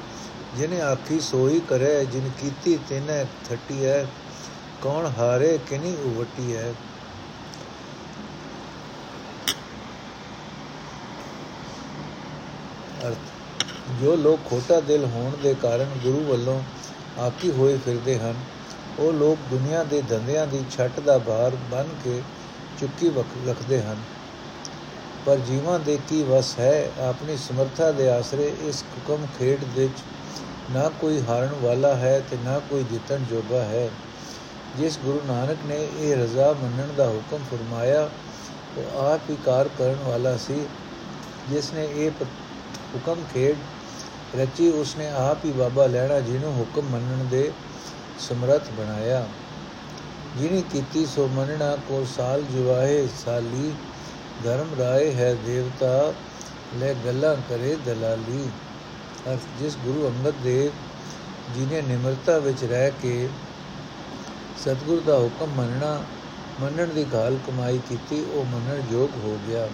ਜਿਨੇ 0.52 0.80
ਆਖੀ 0.82 1.20
ਸੋਈ 1.20 1.60
ਕਰੇ, 1.62 2.04
ਜਿਨ 2.06 2.30
ਕੀਤੀ 2.32 2.76
ਤਿਨੇ 2.80 3.24
ਥੱਟੀ 3.44 3.84
ਹੈ 3.84 4.06
ਕੌਣ 4.82 5.06
ਹਾਰੇ 5.08 5.56
ਕਿਨੀ 5.60 5.96
ਉਵਟੀ 5.96 6.54
ਹੈ 6.54 6.72
ਅਰਥ, 13.00 13.30
ਜੋ 13.90 14.14
ਲੋਕ 14.16 14.44
ਖੋਟਾ 14.44 14.80
ਦਿਲ 14.82 15.04
ਹੋਣ 15.06 15.36
ਦੇ 15.38 15.54
ਕਾਰਨ 15.56 15.98
ਗੁਰੂ 15.98 16.24
ਵੱਲੋਂ 16.24 16.62
ਆਕੀ 17.18 17.50
ਹੋਏ 17.50 17.78
ਫਿਰਦੇ 17.78 18.18
ਹਨ। 18.18 18.34
ਉਹ 18.98 19.12
ਲੋਕ 19.12 19.38
ਦੁਨੀਆ 19.50 19.84
ਦੇ 19.84 20.02
ਧੰਦਿਆਂ 20.02 20.46
ਦੀ 20.46 20.64
ਛੱਟ 20.70 21.00
ਦਾ 21.00 21.18
ਭਾਰ 21.18 21.56
ਬਨ 21.70 21.88
ਕੇ 22.04 22.22
ਚੁੱਕੀ 22.80 23.10
ਰੱਖਦੇ 23.48 23.82
ਹਨ। 23.82 23.96
ਪਰ 25.26 25.36
ਜੀਵਾਂ 25.36 25.78
ਦੇ 25.78 25.98
ਕੀ 26.08 26.22
ਵਸ 26.22 26.58
ਹੈ? 26.58 26.90
ਆਪਣੀ 27.00 27.36
ਸਮਰੱਥਾ 27.36 27.90
ਦੇ 27.90 28.10
ਆਸਰੇ 28.10 28.52
ਇਸ 28.62 28.82
ਹੁਕਮ 28.82 29.26
ਖੇਡ 29.38 29.64
ਵਿੱਚ 29.64 29.92
ਨਾ 30.70 30.88
ਕੋਈ 31.00 31.22
ਹਾਰਨ 31.28 31.54
ਵਾਲਾ 31.62 31.94
ਹੈ 31.94 32.22
ਤੇ 32.30 32.36
ਨਾ 32.44 32.58
ਕੋਈ 32.58 32.84
ਜਿੱਤਣ 32.84 33.18
ਜੋਗਾ 33.18 33.64
ਹੈ। 33.64 33.90
ਜਿਸ 34.78 34.98
ਗੁਰੂ 35.04 35.20
ਨਾਨਕ 35.26 35.56
ਨੇ 35.66 35.88
ਇਹ 36.00 36.16
ਰਜ਼ਾ 36.16 36.52
ਮੰਨਣ 36.52 36.88
ਦਾ 36.96 37.08
ਹੁਕਮ 37.08 37.38
ਫਰਮਾਇਆ, 37.50 38.10
ਉਹ 38.78 39.00
ਆਪ 39.00 39.20
ਹੀ 39.30 39.36
ਕਾਰ 39.46 39.68
ਕਰਨ 39.68 39.96
ਵਾਲਾ 40.04 40.36
ਸੀ। 40.36 40.66
ਜਿਸ 41.50 41.72
ਨੇ 41.72 41.88
ਇਹ 41.94 42.10
ਹੁਕਮ 42.94 43.16
ਖੇਡ 43.34 43.56
ਰਚੀ 44.38 44.68
ਉਸਨੇ 44.70 45.08
ਆਪ 45.10 45.44
ਹੀ 45.44 45.52
ਬਾਬਾ 45.52 45.86
ਲੈਣਾ 45.86 46.20
ਜੀ 46.20 46.38
ਨੂੰ 46.38 46.54
ਹੁਕਮ 46.54 46.82
ਮੰਨਣ 46.82 47.24
ਦੇ 47.24 47.52
ਸਮਰੱਥ 48.18 48.70
ਬਣਾਇਆ। 48.70 49.26
ਜਿਨੀ 50.36 50.62
ਕੀਤੀ 50.62 51.06
ਸੋ 51.06 51.28
ਮੰਨਣਾ 51.28 51.76
ਕੋ 51.76 52.04
ਸਾਲ 52.04 52.42
ਜਵਾਏ 52.42 53.08
ਸਾਲੀ, 53.24 53.72
ਧਰਮ 54.44 54.74
ਰਾਏ 54.78 55.12
ਹੈ 55.12 55.34
ਦੇਵਤਾ, 55.34 56.14
ਲੈ 56.78 56.94
ਗੱਲਾਂ 56.94 57.36
ਕਰੇ 57.48 57.76
ਦਲਾਲੀ। 57.76 58.48
ਅਰਥ, 59.32 59.40
ਜਿਸ 59.58 59.76
ਗੁਰੂ 59.76 60.08
ਅੰਗਦ 60.08 60.34
ਦੇਵ 60.42 60.72
ਜੀ 61.54 61.66
ਨੇ 61.66 61.82
ਨਿਮਰਤਾ 61.82 62.38
ਵਿੱਚ 62.38 62.64
ਰਹਿ 62.64 62.90
ਕੇ 62.90 63.28
ਸਤਿਗੁਰ 64.56 65.00
ਦਾ 65.00 65.18
ਹੁਕਮ 65.18 65.46
ਮੰਨਣਾ, 65.46 66.04
ਮੰਨਣ 66.60 66.86
ਦੀ 66.86 67.04
ਗਾਲ 67.04 67.38
ਕਮਾਈ 67.46 67.78
ਕੀਤੀ, 67.78 68.24
ਉਹ 68.34 68.44
ਮੰਨਣ 68.44 68.82
ਯੋਗ 68.90 69.10
ਹੋ 69.16 69.38
ਗਿਆ। 69.48 69.68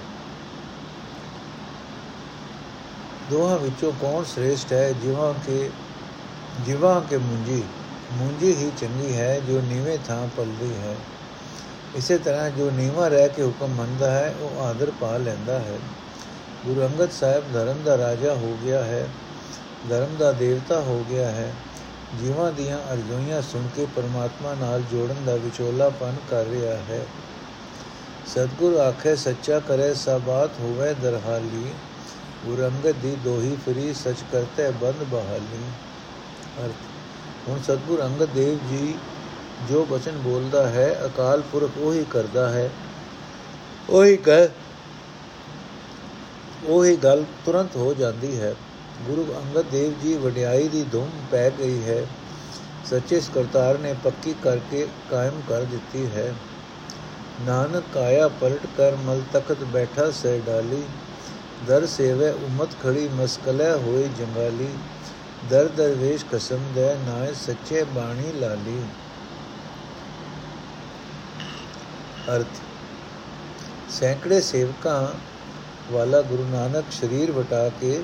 ਦੋਹਾਂ 3.31 3.59
ਵਿੱਚੋਂ 3.59 3.93
ਕੌਣ 3.93 4.25
ਸ੍ਰੇਸ਼ਟ 4.25 4.73
ਹੈ? 4.73 4.93
ਜਿਵਾਂ 4.93 5.35
ਕਿ 5.47 5.71
ਜਿਵਾਂ 6.61 7.01
ਕਿ 7.01 7.17
ਮੁੰਜੀ। 7.17 7.63
ਮੁੰਜੀ 8.13 8.55
ਹੀ 8.55 8.71
ਚੰਗੀ 8.81 9.17
ਹੈ, 9.17 9.41
ਜੋ 9.41 9.61
ਨੀਵੇਂ 9.61 9.99
ਥਾਂ 10.09 10.29
ਪਲਦੀ 10.37 10.75
ਹੈ। 10.75 10.97
ਇਸੇ 11.97 12.19
ਤਰ੍ਹਾਂ 12.19 12.51
ਜੋ 12.51 12.71
ਨੀਵਾ 12.71 13.09
ਰਹਿ 13.09 13.29
ਕੇ 13.29 13.43
ਹੁਕਮ 13.43 13.69
ਮੰਨਦਾ 13.69 14.11
ਹੈ, 14.11 14.35
ਉਹ 14.41 14.63
ਆਦਰ 14.63 14.93
ਪਾ 15.01 15.17
ਲੈਂਦਾ 15.17 15.59
ਹੈ। 15.59 15.79
ਗੁਰੂ 16.67 16.81
ਅੰਗਦ 16.81 17.11
ਸਾਹਿਬ 17.11 17.53
ਧਰਮ 17.53 17.83
ਦਾ 17.85 17.99
ਰਾਜਾ 17.99 18.35
ਹੋ 18.35 18.59
ਗਿਆ 18.65 18.85
ਹੈ, 18.85 19.07
ਧਰਮ 19.89 20.17
ਦਾ 20.19 20.33
ਦੇਵਤਾ 20.33 20.81
ਹੋ 20.81 21.05
ਗਿਆ 21.11 21.29
ਹੈ। 21.29 21.53
ਜੀਵਾਂ 22.21 22.53
ਦੀਆਂ 22.53 22.79
ਅਰਜ਼ੋਈਆਂ 22.93 23.43
ਸੁਣ 23.43 23.69
ਕੇ 23.77 23.87
ਪਰਮਾਤਮਾ 23.97 24.55
ਨਾਲ 24.55 24.83
ਜੋੜਨ 24.83 25.25
ਦਾ 25.27 25.35
ਵਿਚੋਲਾਪਨ 25.35 26.15
ਕਰ 26.31 26.45
ਰਿਹਾ 26.45 26.77
ਹੈ। 26.77 27.07
ਸਤਗੁਰ 28.27 28.77
ਆਖੇ, 28.77 29.17
ਸੱਚਾ 29.17 29.61
ਕਰੇ 29.61 29.95
ਸਬਾਤ 29.95 30.51
ਹੋਵੇ 30.61 30.95
ਦਰਹਾਲੀ। 30.95 31.71
ਗੁਰ 32.47 32.67
ਅੰਗਦ 32.67 32.95
ਦੀ 33.03 33.17
ਦੋਹੀ 33.25 33.57
ਫਰੀ 33.67 33.95
ਸਚ 33.95 34.25
ਕਰਤੇ 34.33 34.71
ਬੰਦ 34.71 35.05
ਬਹਾਲੀ। 35.05 35.63
ਅਰਥ, 36.65 36.89
ਹੁਣ 37.49 37.59
ਸਤਗੁਰ 37.63 38.03
ਅੰਗਦ 38.03 38.29
ਦੇਵ 38.35 38.59
ਜੀ 38.69 38.95
ਜੋ 39.69 39.85
ਬਚਨ 39.85 40.13
ਬੋਲਦਾ 40.13 40.69
ਹੈ, 40.69 41.01
ਅਕਾਲ 41.07 41.43
ਪੁਰਖ 41.53 41.71
ਉਹੀ 41.79 42.05
ਕਰਦਾ 42.11 42.49
ਹੈ। 42.49 42.71
ਉਹੀ 43.91 44.17
ਕਹ 44.17 44.49
ਉਹੀ 46.67 46.97
ਗੱਲ 46.97 47.25
ਤੁਰੰਤ 47.47 47.77
ਹੋ 47.77 47.95
ਜਾਂਦੀ 47.95 48.41
ਹੈ। 48.41 48.55
ਗੁਰੂ 49.07 49.35
ਅੰਗਦ 49.37 49.65
ਦੇਵ 49.71 49.93
ਜੀ 50.03 50.15
ਵਡਿਆਈ 50.15 50.69
ਦੀ 50.69 50.85
ਧੁੰਮ 50.93 51.11
ਪੈ 51.31 51.51
ਗਈ 51.51 51.83
ਹੈ। 51.85 52.07
ਸੱਚੇ 52.91 53.21
ਕਰਤਾਰ 53.35 53.79
ਨੇ 53.79 53.95
ਪੱਕੀ 54.05 54.35
ਕਰਕੇ 54.45 54.89
ਕਾਇਮ 55.11 55.41
ਕਰ 55.49 55.63
ਦਿੱਤੀ 55.63 56.07
ਹੈ। 56.07 56.35
ਨਾਨਕ 57.41 57.85
ਕਾਇਆ 57.95 58.29
ਪਲਟ 58.29 58.67
ਕਰ, 58.77 58.97
ਮਲ 58.97 59.23
ਤਖਤ 59.33 59.65
ਬੈਠਾ 59.65 60.11
ਸੇ 60.11 60.41
ਡਾਲੀ। 60.47 60.83
ਦਰ 61.67 61.87
ਸੇਵੇ 61.87 62.31
ਉਮਤ 62.31 62.69
ਖੜੀ 62.83 63.09
ਮਸਕਲੇ 63.09 63.71
ਹੋਏ 63.71 64.09
ਜੰਗਾਲੀ। 64.19 64.69
ਦਰ 65.51 65.69
ਦਰਵੇਸ਼ 65.69 66.25
ਕਸਮ 66.33 66.59
ਦੇ 66.75 66.95
ਨਾਏ 66.95 67.35
ਸੱਚੇ 67.35 67.85
ਬਾਣੀ 67.85 68.33
ਲਾਲੀ। 68.33 68.83
ਅਰਥ, 72.37 72.61
ਸੈਂਕੜੇ 73.91 74.41
ਸੇਵਕਾਂ 74.41 75.09
ਵਾਲਾ 75.93 76.23
ਗੁਰੂ 76.23 76.45
ਨਾਨਕ 76.45 76.85
ਸਰੀਰ 76.91 77.33
ਵਟਾ 77.33 77.69
ਕੇ 77.69 78.03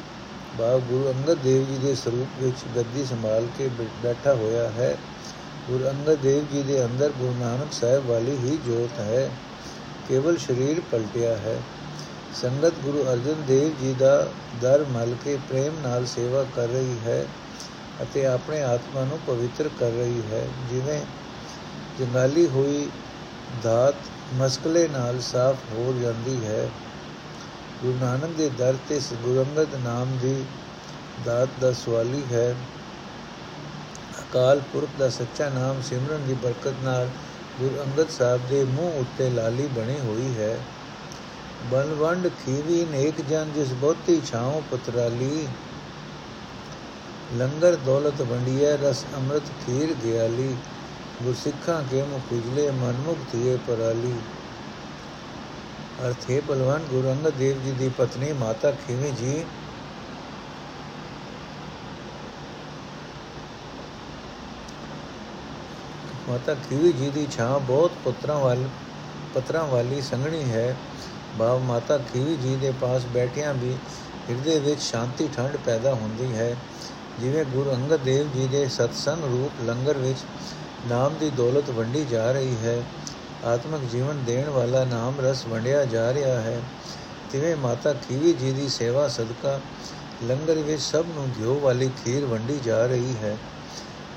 ਬਾਬ 0.58 0.80
ਗੁਰੂ 0.80 1.12
ਅੰਗਦ 1.12 1.38
ਦੇਵ 1.38 1.66
ਜੀ 1.66 1.78
ਦੇ 1.78 1.94
ਸਰੂਪ 1.94 2.42
ਵਿੱਚ 2.42 2.56
ਗੱਦੀ 2.76 3.04
ਸੰਭਾਲ 3.04 3.46
ਕੇ 3.58 3.68
ਬੈਠਾ 4.02 4.34
ਹੋਇਆ 4.34 4.68
ਹੈ। 4.68 4.96
ਗੁਰੂ 5.70 5.84
ਅੰਗਦ 5.84 6.14
ਦੇਵ 6.14 6.46
ਜੀ 6.52 6.62
ਦੇ 6.62 6.84
ਅੰਦਰ 6.84 7.08
ਗੁਰੂ 7.08 7.34
ਨਾਨਕ 7.40 7.72
ਸਾਹਿਬ 7.72 8.06
ਵਾਲੀ 8.06 8.36
ਹੀ 8.36 8.58
ਜੋਤ 8.66 9.00
ਹੈ। 9.00 9.30
ਕੇਵਲ 10.08 10.36
ਸਰੀਰ 10.36 10.80
ਪਲਟਿਆ 10.80 11.36
ਹੈ। 11.36 11.62
ਸੰਗਤ 12.34 12.78
ਗੁਰੂ 12.78 13.02
ਅਰਜਨ 13.12 13.42
ਦੇਵ 13.46 13.74
ਜੀ 13.76 13.92
ਦਾ 13.94 14.14
ਦਰ 14.60 14.84
ਮਲ 14.84 15.14
ਕੇ 15.14 15.36
ਪ੍ਰੇਮ 15.48 15.78
ਨਾਲ 15.78 16.06
ਸੇਵਾ 16.06 16.42
ਕਰ 16.56 16.68
ਰਹੀ 16.68 16.98
ਹੈ 16.98 17.24
ਅਤੇ 18.02 18.24
ਆਪਣੇ 18.26 18.62
ਆਤਮਾ 18.62 19.04
ਨੂੰ 19.04 19.18
ਪਵਿੱਤਰ 19.26 19.68
ਕਰ 19.68 19.90
ਰਹੀ 19.90 20.22
ਹੈ। 20.22 20.46
ਜਿਵੇਂ 20.70 21.00
ਜੰਗਾਲੀ 21.98 22.46
ਹੋਈ 22.46 22.90
ਦਾਤ 23.62 24.10
ਮਸਕਲੇ 24.32 24.86
ਨਾਲ 24.88 25.20
ਸਾਫ਼ 25.20 25.58
ਹੋ 25.70 25.92
ਜਾਂਦੀ 25.92 26.36
ਹੈ। 26.44 26.68
ਗੁਰੂ 27.82 27.96
ਨਾਨਕ 27.98 28.36
ਦੇ 28.36 28.48
ਦਰ 28.48 28.76
ਤੇ 28.88 29.00
ਗੁਰੰਗਦ 29.22 29.74
ਨਾਮ 29.74 30.18
ਦੀ 30.18 30.34
ਦਾਤ 31.24 31.48
ਦਾ 31.60 31.72
ਸਵਾਲੀ 31.72 32.22
ਹੈ। 32.32 32.54
ਅਕਾਲ 34.20 34.60
ਪੁਰਖ 34.72 34.98
ਦਾ 34.98 35.08
ਸੱਚਾ 35.10 35.48
ਨਾਮ 35.48 35.80
ਸਿਮਰਨ 35.80 36.26
ਦੀ 36.26 36.34
ਬਰਕਤ 36.34 36.84
ਨਾਲ 36.84 37.08
ਗੁਰੂ 37.60 37.82
ਅੰਗਦ 37.82 38.08
ਸਾਹਿਬ 38.08 38.48
ਦੇ 38.48 38.64
ਮੂੰਹ 38.66 39.00
ਉੱਤੇ 39.00 39.30
ਲਾਲੀ 39.30 39.66
ਬਣੀ 39.68 39.98
ਹੋਈ 40.00 40.34
ਹੈ। 40.38 40.56
ਬਨਵੰਡ 41.70 42.28
ਖੀਵੀ 42.44 42.84
ਨੇਕ 42.84 43.20
ਜਨ 43.20 43.52
ਜਿਸ 43.54 43.72
ਬਹੁਤੀ 43.72 44.20
ਛਾਉ 44.26 44.62
ਪਤਰਾਲੀ 44.70 45.46
ਲੰਗਰ 47.34 47.76
ਦੌਲਤ 47.76 48.20
ਵੰਡੀਐ, 48.22 48.76
ਰਸ 48.76 49.04
ਅੰਮ੍ਰਿਤ 49.14 49.48
ਖੀਰ 49.66 49.94
ਗਿਆਲੀ 50.04 50.54
ਗੁਰਸਿੱਖਾਂ 51.22 51.82
ਕੇ 51.90 52.02
ਮੁਖ 52.02 52.32
ਉਜਲੇ 52.32 52.70
ਮਨਮੁਖ 52.70 53.18
ਥੀਏ 53.32 53.56
ਪਰਾਲੀ 53.66 54.12
ਅਰਥ 56.06 56.30
ਹੈ 56.30 56.40
ਬਲਵਾਨ 56.40 56.84
ਗੁਰੂ 56.90 57.10
ਅੰਗਦ 57.12 57.34
ਦੇਵ 57.38 57.62
ਜੀ 57.62 57.72
ਦੀ 57.72 57.88
ਪਤਨੀ 57.88 58.32
ਮਾਤਾ 58.32 58.70
ਖੀਵੀ 58.86 59.10
ਜੀ। 59.10 59.44
ਮਾਤਾ 66.28 66.54
ਖੀਵੀ 66.68 66.92
ਜੀ 66.92 67.10
ਦੀ 67.10 67.26
ਛਾਂ 67.30 67.58
ਬਹੁਤ 67.60 67.92
ਪੁੱਤਰਾਂ 68.04 68.38
ਵਾਲ 68.38 68.68
ਪਤਰਾਂ 69.34 69.64
ਵਾਲੀ 69.64 70.00
ਸੰਗਣੀ 70.02 70.42
ਹੈ। 70.44 70.76
ਬਾਬ 71.38 71.62
ਮਾਤਾ 71.62 71.98
ਖੀਵੀ 72.12 72.36
ਜੀ 72.36 72.54
ਦੇ 72.56 72.72
ਪਾਸ 72.80 73.06
ਬੈਠਿਆਂ 73.14 73.54
ਵੀ 73.54 73.74
ਹਿਰਦੇ 74.30 74.58
ਵਿੱਚ 74.58 74.80
ਸ਼ਾਂਤੀ 74.80 75.28
ਠੰਡ 75.36 75.56
ਪੈਦਾ 75.56 75.94
ਹੁੰਦੀ 75.94 76.34
ਹੈ। 76.34 76.54
ਜਿਵੇਂ 77.20 77.44
ਗੁਰੂ 77.44 77.72
ਅੰਗਦ 77.72 78.00
ਦੇਵ 78.00 78.28
ਜੀ 78.34 78.46
ਦੇ 78.46 78.66
ਸਤਸੰਗ 78.68 79.24
ਰੂਪ 79.24 79.62
ਲੰਗਰ 79.64 79.98
ਵਿੱਚ 79.98 80.18
ਨਾਮ 80.86 81.14
ਦੀ 81.20 81.30
ਦੌਲਤ 81.30 81.70
ਵੰਡੀ 81.70 82.04
ਜਾ 82.04 82.30
ਰਹੀ 82.32 82.56
ਹੈ, 82.56 82.82
ਆਤਮਿਕ 83.44 83.90
ਜੀਵਨ 83.92 84.22
ਦੇਣ 84.26 84.48
ਵਾਲਾ 84.48 84.84
ਨਾਮ 84.84 85.20
ਰਸ 85.20 85.46
ਵੰਡਿਆ 85.46 85.84
ਜਾ 85.84 86.12
ਰਿਹਾ 86.12 86.40
ਹੈ। 86.40 86.60
ਤਿਵੇਂ 87.32 87.56
ਮਾਤਾ 87.56 87.92
ਖੀਵੀ 88.02 88.32
ਜੀ 88.32 88.52
ਦੀ 88.52 88.68
ਸੇਵਾ 88.68 89.06
ਸਦਕਾ 89.08 89.58
ਲੰਗਰ 90.24 90.58
ਵਿੱਚ 90.58 90.82
ਸਭ 90.82 91.04
ਨੂੰ 91.14 91.28
ਘਿਓ 91.38 91.58
ਵਾਲੀ 91.60 91.90
ਖੀਰ 92.04 92.24
ਵੰਡੀ 92.24 92.58
ਜਾ 92.64 92.84
ਰਹੀ 92.86 93.14
ਹੈ। 93.22 93.36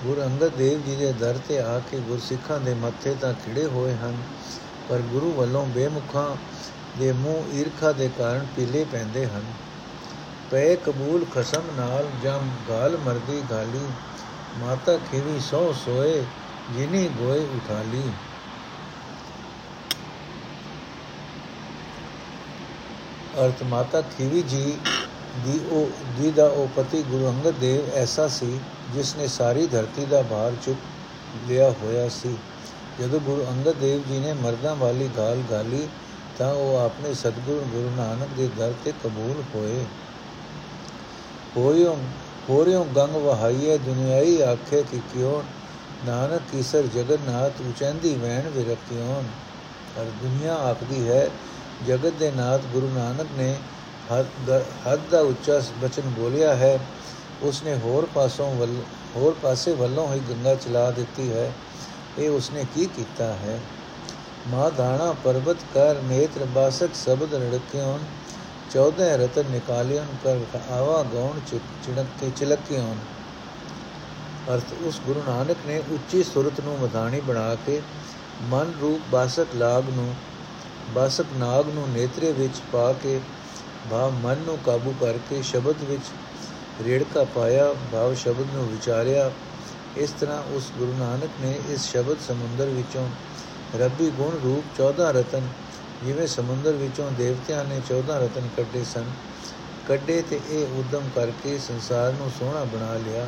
ਗੁਰੂ 0.03 0.21
ਅੰਗਦ 0.21 0.55
ਦੇਵ 0.55 0.81
ਜੀ 0.81 0.95
ਦੇ 0.95 1.11
ਦਰ 1.11 1.39
ਤੇ 1.47 1.59
ਆ 1.59 1.79
ਕੇ 1.91 1.99
ਗੁਰਸਿੱਖਾਂ 1.99 2.59
ਦੇ 2.59 2.73
ਮੱਥੇ 2.73 3.15
ਤਾਂ 3.21 3.33
ਖਿੜੇ 3.45 3.65
ਹੋਏ 3.65 3.93
ਹਨ, 3.93 4.17
ਪਰ 4.89 5.01
ਗੁਰੂ 5.11 5.31
ਵੱਲੋਂ 5.31 5.65
ਬੇਮੁਖਾਂ 5.65 6.29
ਦੇ 6.99 7.11
ਮੂੰਹ 7.11 7.57
ਈਰਖਾ 7.57 7.91
ਦੇ 7.91 8.09
ਕਾਰਨ 8.17 8.45
ਪੀਲੇ 8.55 8.85
ਪੈਂਦੇ 8.91 9.25
ਹਨ। 9.25 9.43
ਪਏ 10.51 10.75
ਕਬੂਲ 10.75 11.25
ਖਸਮ 11.35 11.61
ਨਾਲ 11.77 12.07
ਜਮ 12.23 12.49
ਗਾਲ 12.69 12.97
ਮਰਦੀ 12.97 13.43
ਗਾਲੀ, 13.51 13.85
ਮਾਤਾ 14.57 14.97
ਖੀਵੀ 14.97 15.39
ਸੋ 15.39 15.73
ਸੋਏ, 15.85 16.23
ਜਿਨੀ 16.77 17.09
ਗੋਏ 17.19 17.39
ਉਠਾਲੀ। 17.39 18.03
ਅਰਥ 23.45 23.63
ਮਾਤਾ 23.63 24.01
ਖੀਵੀ 24.01 24.41
ਜੀ 24.41 24.77
ਦੀ 25.45 25.59
ਉਹ, 25.71 25.89
ਜੀ 26.21 26.31
ਦਾ 26.31 26.47
ਉਹ 26.47 26.67
ਪਤੀ 26.75 27.03
ਗੁਰੂ 27.03 27.27
ਅੰਗਦ 27.27 27.51
ਦੇਵ 27.51 27.95
ਐਸਾ 27.95 28.27
ਸੀ, 28.27 28.59
ਜਿਸ 28.93 29.15
ਨੇ 29.15 29.27
ਸਾਰੀ 29.27 29.67
ਧਰਤੀ 29.67 30.05
ਦਾ 30.05 30.21
ਭਾਰ 30.21 30.53
ਚੁੱਕ 30.65 30.79
ਲਿਆ 31.47 31.69
ਹੋਇਆ 31.71 32.09
ਸੀ। 32.09 32.37
ਜਦੋਂ 33.01 33.19
ਗੁਰੂ 33.19 33.45
ਅੰਗਦ 33.49 33.73
ਦੇਵ 33.73 34.03
ਜੀ 34.07 34.19
ਨੇ 34.19 34.33
ਮਰਦਾਂ 34.33 34.75
ਵਾਲੀ 34.75 35.09
ਗਾਲ 35.17 35.43
ਗਾਲੀ 35.51 35.87
ਤਾਂ 36.37 36.53
ਉਹ 36.53 36.77
ਆਪਣੇ 36.77 37.13
ਸਤਿਗੁਰੂ 37.13 37.65
ਗੁਰੂ 37.71 37.91
ਨਾਨਕ 37.97 38.29
ਦੇ 38.37 38.49
ਦਰ 38.57 38.73
ਤੇ 38.85 38.93
ਕਬੂਲ 39.03 39.43
ਹੋਏ। 39.55 39.83
ਹੋਇਓ 41.57 41.97
ਹੋਰਿਓ 42.49 42.83
ਗੰਗ 42.95 43.15
ਵਹਾਈਏ 43.15 43.77
ਦੁਨਿਆਈ 43.77 44.41
ਆਖੇ 44.41 44.83
ਕਿ 44.83 44.99
ਕਿਉਂ? 45.13 45.41
ਨਾਨਕ 46.05 46.41
ਕੀਸਰ 46.51 46.83
ਜਗਨਨਾਥ 46.95 47.61
ਉਚੰਦੀ 47.61 48.13
ਵੈਣ 48.15 48.49
ਵਿਰਕਿਓਨ 48.49 49.23
ਹਰ 49.97 50.05
ਦੁਨੀਆ 50.21 50.55
ਆਖਦੀ 50.55 51.07
ਹੈ, 51.09 51.29
ਜਗਤ 51.87 52.13
ਦੇ 52.13 52.31
ਨਾਥ 52.31 52.61
ਗੁਰੂ 52.73 52.89
ਨਾਨਕ 52.89 53.27
ਨੇ 53.37 53.55
ਹੱਦ 54.11 54.99
ਦਾ 55.11 55.21
ਉੱਚਾ 55.21 55.61
ਬਚਨ 55.81 56.09
ਬੋਲਿਆ 56.09 56.55
ਹੈ। 56.55 56.79
ਉਸਨੇ 57.41 57.75
ਹੋਰ 57.75 58.07
ਪਾਸੋਂ 58.15 58.67
ਹੋਰ 59.15 59.35
ਪਾਸੇ 59.41 59.71
ਵੱਲੋਂ 59.73 60.13
ਹੀ 60.13 60.19
ਗੰਗਾ 60.29 60.55
ਚਲਾ 60.55 60.91
ਦਿੱਤੀ 60.91 61.31
ਹੈ। 61.33 61.51
ਇਹ 62.19 62.29
ਉਸਨੇ 62.29 62.65
ਕੀ 62.75 62.85
ਕੀਤਾ 62.85 63.25
ਹੈ? 63.25 63.59
ਮਾ 64.51 64.69
ਧਾਣਾ 64.69 65.11
ਪਰਬਤ 65.23 65.63
ਕਰ 65.73 66.01
ਨੇਤਰ 66.01 66.43
ਬਾਸਕ 66.45 66.93
ਸ਼ਬਦ 66.95 67.33
ਰੜਕਿਓਨ 67.33 68.03
14 68.71 69.07
ਰਤਨ 69.17 69.49
ਨਿਕਾਲਿਓਨ 69.51 70.15
ਕਰ 70.23 70.59
ਆਵਾ 70.69 71.01
ਗੌਣ 71.03 71.39
ਚਿੜਕ 71.47 72.05
ਕੇ 72.19 72.29
ਚਿਲਕਿਓਨ। 72.29 72.97
ਅਰਥ, 74.53 74.73
ਉਸ 74.87 74.99
ਗੁਰੂ 75.07 75.21
ਨਾਨਕ 75.27 75.65
ਨੇ 75.67 75.81
ਉੱਚੀ 75.91 76.23
ਸੁਰਤ 76.23 76.59
ਨੂੰ 76.59 76.77
ਮਧਾਣੀ 76.79 77.19
ਬਣਾ 77.21 77.55
ਕੇ 77.65 77.81
ਮਨ 78.51 78.73
ਰੂਪ 78.81 79.09
ਬਾਸਕ 79.11 79.55
ਲਾਗ 79.55 79.89
ਨੂੰ, 79.89 80.13
ਬਾਸਕ 80.93 81.33
ਨਾਗ 81.37 81.69
ਨੂੰ 81.69 81.87
ਨੇਤਰੇ 81.89 82.31
ਵਿੱਚ 82.31 82.61
ਪਾ 82.71 82.91
ਕੇ 82.93 83.19
ਭਾਵ 83.91 84.11
ਮਨ 84.23 84.37
ਨੂੰ 84.37 84.57
ਕਾਬੂ 84.65 84.93
ਕਰਕੇ 85.01 85.41
ਸ਼ਬਦ 85.41 85.83
ਵਿੱਚ 85.83 86.03
ਰੇੜਕਾ 86.85 87.23
ਪਾਇਆ, 87.35 87.73
ਭਾਵ 87.91 88.13
ਸ਼ਬਦ 88.15 88.55
ਨੂੰ 88.55 88.67
ਵਿਚਾਰਿਆ। 88.67 89.31
ਇਸ 89.97 90.09
ਤਰ੍ਹਾਂ 90.19 90.41
ਉਸ 90.55 90.71
ਗੁਰੂ 90.79 90.93
ਨਾਨਕ 90.99 91.41
ਨੇ 91.41 91.53
ਇਸ 91.69 91.91
ਸ਼ਬਦ 91.91 92.17
ਸਮੁੰਦਰ 92.27 92.65
ਵਿੱਚੋਂ 92.69 93.07
ਰੱਬੀ 93.75 94.09
ਗੁਣ 94.09 94.35
ਰੂਪ 94.39 94.63
14 94.77 95.11
ਰਤਨ, 95.11 95.47
ਜਿਵੇਂ 96.03 96.27
ਸਮੁੰਦਰ 96.27 96.73
ਵਿੱਚੋਂ 96.73 97.11
ਦੇਵਤਿਆਂ 97.11 97.65
ਨੇ 97.65 97.81
14 97.89 98.17
ਰਤਨ 98.19 98.47
ਕੱਢੇ 98.57 98.83
ਸਨ। 98.83 99.05
ਕੱਢੇ 99.87 100.21
ਤੇ 100.21 100.39
ਇਹ 100.49 100.79
ਉਦਮ 100.79 101.09
ਕਰਕੇ 101.15 101.57
ਸੰਸਾਰ 101.57 102.13
ਨੂੰ 102.13 102.29
ਸੋਹਣਾ 102.29 102.63
ਬਣਾ 102.63 102.93
ਲਿਆ, 102.93 103.27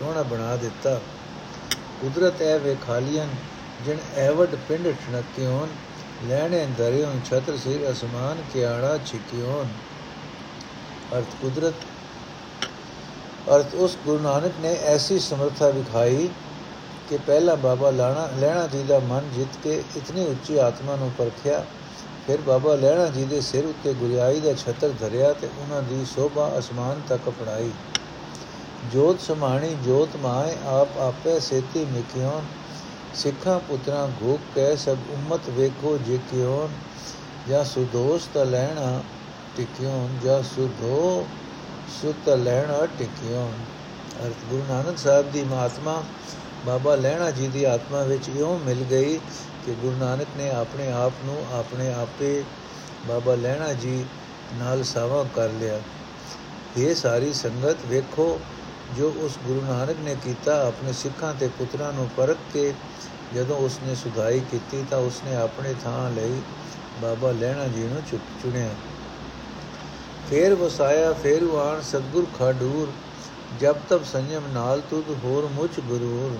ਸੋਹਣਾ 0.00 0.22
ਬਣਾ 0.22 0.56
ਦਿੱਤਾ। 0.56 1.00
ਕੁਦਰਤ 2.00 2.42
ਐ 2.42 2.58
ਵੇ 2.58 2.76
ਖਾਲੀਆਂ 2.86 3.26
ਜਿਨ 3.84 3.98
ਐਵਡ 4.16 4.54
ਪਿੰਡ 4.68 4.88
ਠਣਕਿਓਨ 5.06 5.68
ਲੈਣੇ 6.28 6.66
ਦਰਿਓਂ 6.66 7.12
ਛਤਰ 7.24 7.56
ਸਿਰ 7.56 7.90
ਅਸਮਾਨ, 7.92 8.36
ਕਿਆੜਾ 8.52 8.98
ਛਿਕਿਓਨ 8.98 9.68
ਅਰਥ 11.18 11.34
ਕੁਦਰਤ, 11.40 11.74
ਅਰਥ 13.54 13.74
ਉਸ 13.74 13.96
ਗੁਰੂ 14.06 14.18
ਨਾਨਕ 14.18 14.52
ਨੇ 14.60 14.74
ਐਸੀ 14.84 15.18
ਸਮਰੱਥਾ 15.18 15.68
ਵਿਖਾਈ 15.68 16.28
ਕਿ 17.08 17.16
ਪਹਿਲਾ 17.18 17.54
ਬਾਬਾ 17.56 17.90
ਲਾਣਾ 17.90 18.26
ਲੈਣਾ 18.32 18.66
ਜੀ 18.66 18.82
ਦਾ 18.82 18.98
ਮਨ 19.00 19.30
ਜਿੱਤ 19.30 19.56
ਕੇ 19.56 19.82
ਇਤਨੀ 19.96 20.24
ਉੱਚੀ 20.24 20.56
ਆਤਮਾ 20.58 20.96
ਨੂੰ 20.96 21.10
ਪਰਖਿਆ, 21.12 21.64
ਫਿਰ 22.26 22.40
ਬਾਬਾ 22.42 22.74
ਲੈਣਾ 22.76 23.06
ਜੀ 23.08 23.24
ਦੇ 23.24 23.40
ਸਿਰ 23.40 23.66
ਉੱਤੇ 23.66 23.92
ਗੁਰਿਆਈ 23.94 24.40
ਦਾ 24.40 24.52
ਛਤਰ 24.54 24.92
ਧਰਿਆ 25.00 25.32
ਤੇ 25.34 25.48
ਉਹਨਾਂ 25.48 25.82
ਦੀ 25.82 26.04
ਸੋਭਾ 26.06 26.50
ਅਸਮਾਨ 26.58 27.00
ਤੱਕ 27.02 27.28
ਪੜਾਈ 27.30 27.72
ਜੋਤ 28.84 29.20
ਸਮਾਣੀ, 29.20 29.74
ਜੋਤ 29.76 30.16
ਮਾਏ, 30.16 30.56
ਆਪ 30.66 30.98
ਆਪੇ 31.00 31.38
ਸੇਤੀ 31.40 31.84
ਮਿਕਿਓਨ 31.86 32.46
ਸਿੱਖਾਂ 33.14 33.58
ਪੁੱਤਰਾਂ 33.60 34.06
ਗੋਕ 34.14 34.40
ਕਹਿ 34.54 34.76
ਸਭ 34.76 34.98
ਉਮਤ 35.08 35.48
ਵੇਖੋ 35.50 35.96
ਜੇ 35.98 36.18
ਕਿਉਂ 36.26 36.68
ਜਾਂ 37.46 37.64
ਸੁਦੋਸ 37.64 38.26
ਤ 38.26 38.38
ਲੈਣਾ 38.46 39.02
ਟਿਕਿਓਂ 39.56 40.08
ਜਾਂ 40.16 40.42
ਸੁਧੋ 40.44 41.26
ਸੁਤ 41.90 42.28
ਲੈਣਾ 42.28 42.86
ਟਿਕਿਓਂ 42.98 43.48
ਅਰਥ 44.18 44.44
ਗੁਰੂ 44.44 44.62
ਨਾਨਕ 44.64 44.98
ਸਾਹਿਬ 44.98 45.30
ਦੀ 45.30 45.42
ਮਹਾਤਮਾ 45.44 46.02
ਬਾਬਾ 46.66 46.94
ਲੈਣਾ 46.94 47.30
ਜੀ 47.30 47.48
ਦੀ 47.48 47.64
ਆਤਮਾ 47.64 48.02
ਵਿੱਚ 48.02 48.28
ਇਉਂ 48.28 48.58
ਮਿਲ 48.58 48.84
ਗਈ 48.84 49.18
ਕਿ 49.66 49.72
ਗੁਰੂ 49.72 49.96
ਨਾਨਕ 49.96 50.26
ਨੇ 50.36 50.50
ਆਪਣੇ 50.50 50.92
ਆਪ 50.92 51.12
ਨੂੰ 51.24 51.44
ਆਪਣੇ 51.52 51.92
ਆਪੇ 51.94 52.44
ਬਾਬਾ 53.06 53.34
ਲੈਣਾ 53.34 53.72
ਜੀ 53.72 54.04
ਨਾਲ 54.54 54.84
ਸਾਵਾ 54.84 55.24
ਕਰ 55.36 55.48
ਲਿਆ। 55.48 55.80
ਇਹ 56.76 56.94
ਸਾਰੀ 56.94 57.32
ਸੰਗਤ 57.32 57.76
ਵੇਖੋ, 57.86 58.40
ਜੋ 58.96 59.14
ਉਸ 59.16 59.38
ਗੁਰੂ 59.46 59.60
ਨਾਨਕ 59.60 59.96
ਨੇ 60.00 60.16
ਕੀਤਾ, 60.24 60.66
ਆਪਣੇ 60.66 60.92
ਸਿੱਖਾਂ 60.92 61.34
ਤੇ 61.40 61.48
ਪੁੱਤਰਾਂ 61.48 61.92
ਨੂੰ 61.92 62.08
ਪਰਖ 62.16 62.36
ਕੇ 62.52 62.74
ਜਦੋਂ 63.34 63.56
ਉਸਨੇ 63.56 63.94
ਸੁਧਾਈ 63.94 64.40
ਕੀਤੀ 64.40 64.84
ਤਾਂ 64.90 64.98
ਉਸਨੇ 64.98 65.36
ਆਪਣੇ 65.36 65.74
ਥਾਂ 65.84 66.10
ਲਈ 66.10 66.40
ਬਾਬਾ 67.02 67.30
ਲੈਣਾ 67.30 67.64
ਜੀ 67.64 67.80
ਨੂੰ 67.80 68.18
ਚੁਣਿਆ। 68.42 68.68
ਫੇਰ 70.30 70.54
ਵਸਾਇਆ, 70.54 71.12
ਫੇਰ 71.12 71.42
ਆਣ 71.42 71.80
ਸਤਗੁਰ 71.80 72.26
ਖਾਡੂਰ 72.38 72.92
ਜਬ 73.50 73.76
ਤਬ 73.88 74.04
ਸੰਯਮ 74.04 74.46
ਨਾਲ 74.46 74.80
ਤੁਧ 74.80 75.10
ਹੋਰ 75.24 75.48
ਮੁਝ 75.52 75.68
ਗੁਰੂਰ। 75.80 76.36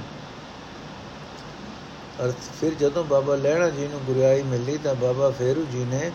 ਅਰਥ, 2.25 2.51
ਫਿਰ 2.61 2.75
ਜਦੋਂ 2.75 3.05
ਬਾਬਾ 3.05 3.37
ਲੈਣਾ 3.37 3.69
ਜੀ 3.71 3.87
ਨੂੰ 3.89 4.01
ਗੁਰਿਆਈ 4.01 4.43
ਮਿਲੀ 4.43 4.77
ਤਾਂ 4.79 4.95
ਬਾਬਾ 4.95 5.31
ਫੇਰੂ 5.31 5.65
ਜੀ 5.73 5.85
ਨੇ, 5.85 6.11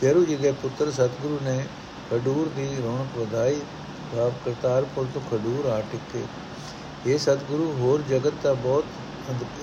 ਫੇਰੂ 0.00 0.24
ਜੀ 0.24 0.36
ਦੇ 0.36 0.52
ਪੁੱਤਰ 0.52 0.90
ਸਤਗੁਰੂ 0.90 1.38
ਨੇ 1.42 1.64
ਖਡੂਰ 2.10 2.48
ਦੀ 2.48 2.68
ਰੌਣਕ 2.82 3.18
ਵਧਾਈ। 3.18 3.60
ਬਾਪ 4.14 4.32
ਕਰਤਾਰਪੁਰ 4.44 5.06
ਤੋਂ 5.14 5.20
ਖਡੂਰ 5.30 5.66
ਆ 5.66 5.80
ਟਿਕੇ। 5.92 6.24
ਇਹ 7.06 7.18
ਸਤਗੁਰੂ 7.18 7.72
ਹੋਰ 7.72 8.02
ਜਗਤ 8.02 8.32
ਦਾ 8.42 8.52
ਬਹੁਤ 8.54 8.84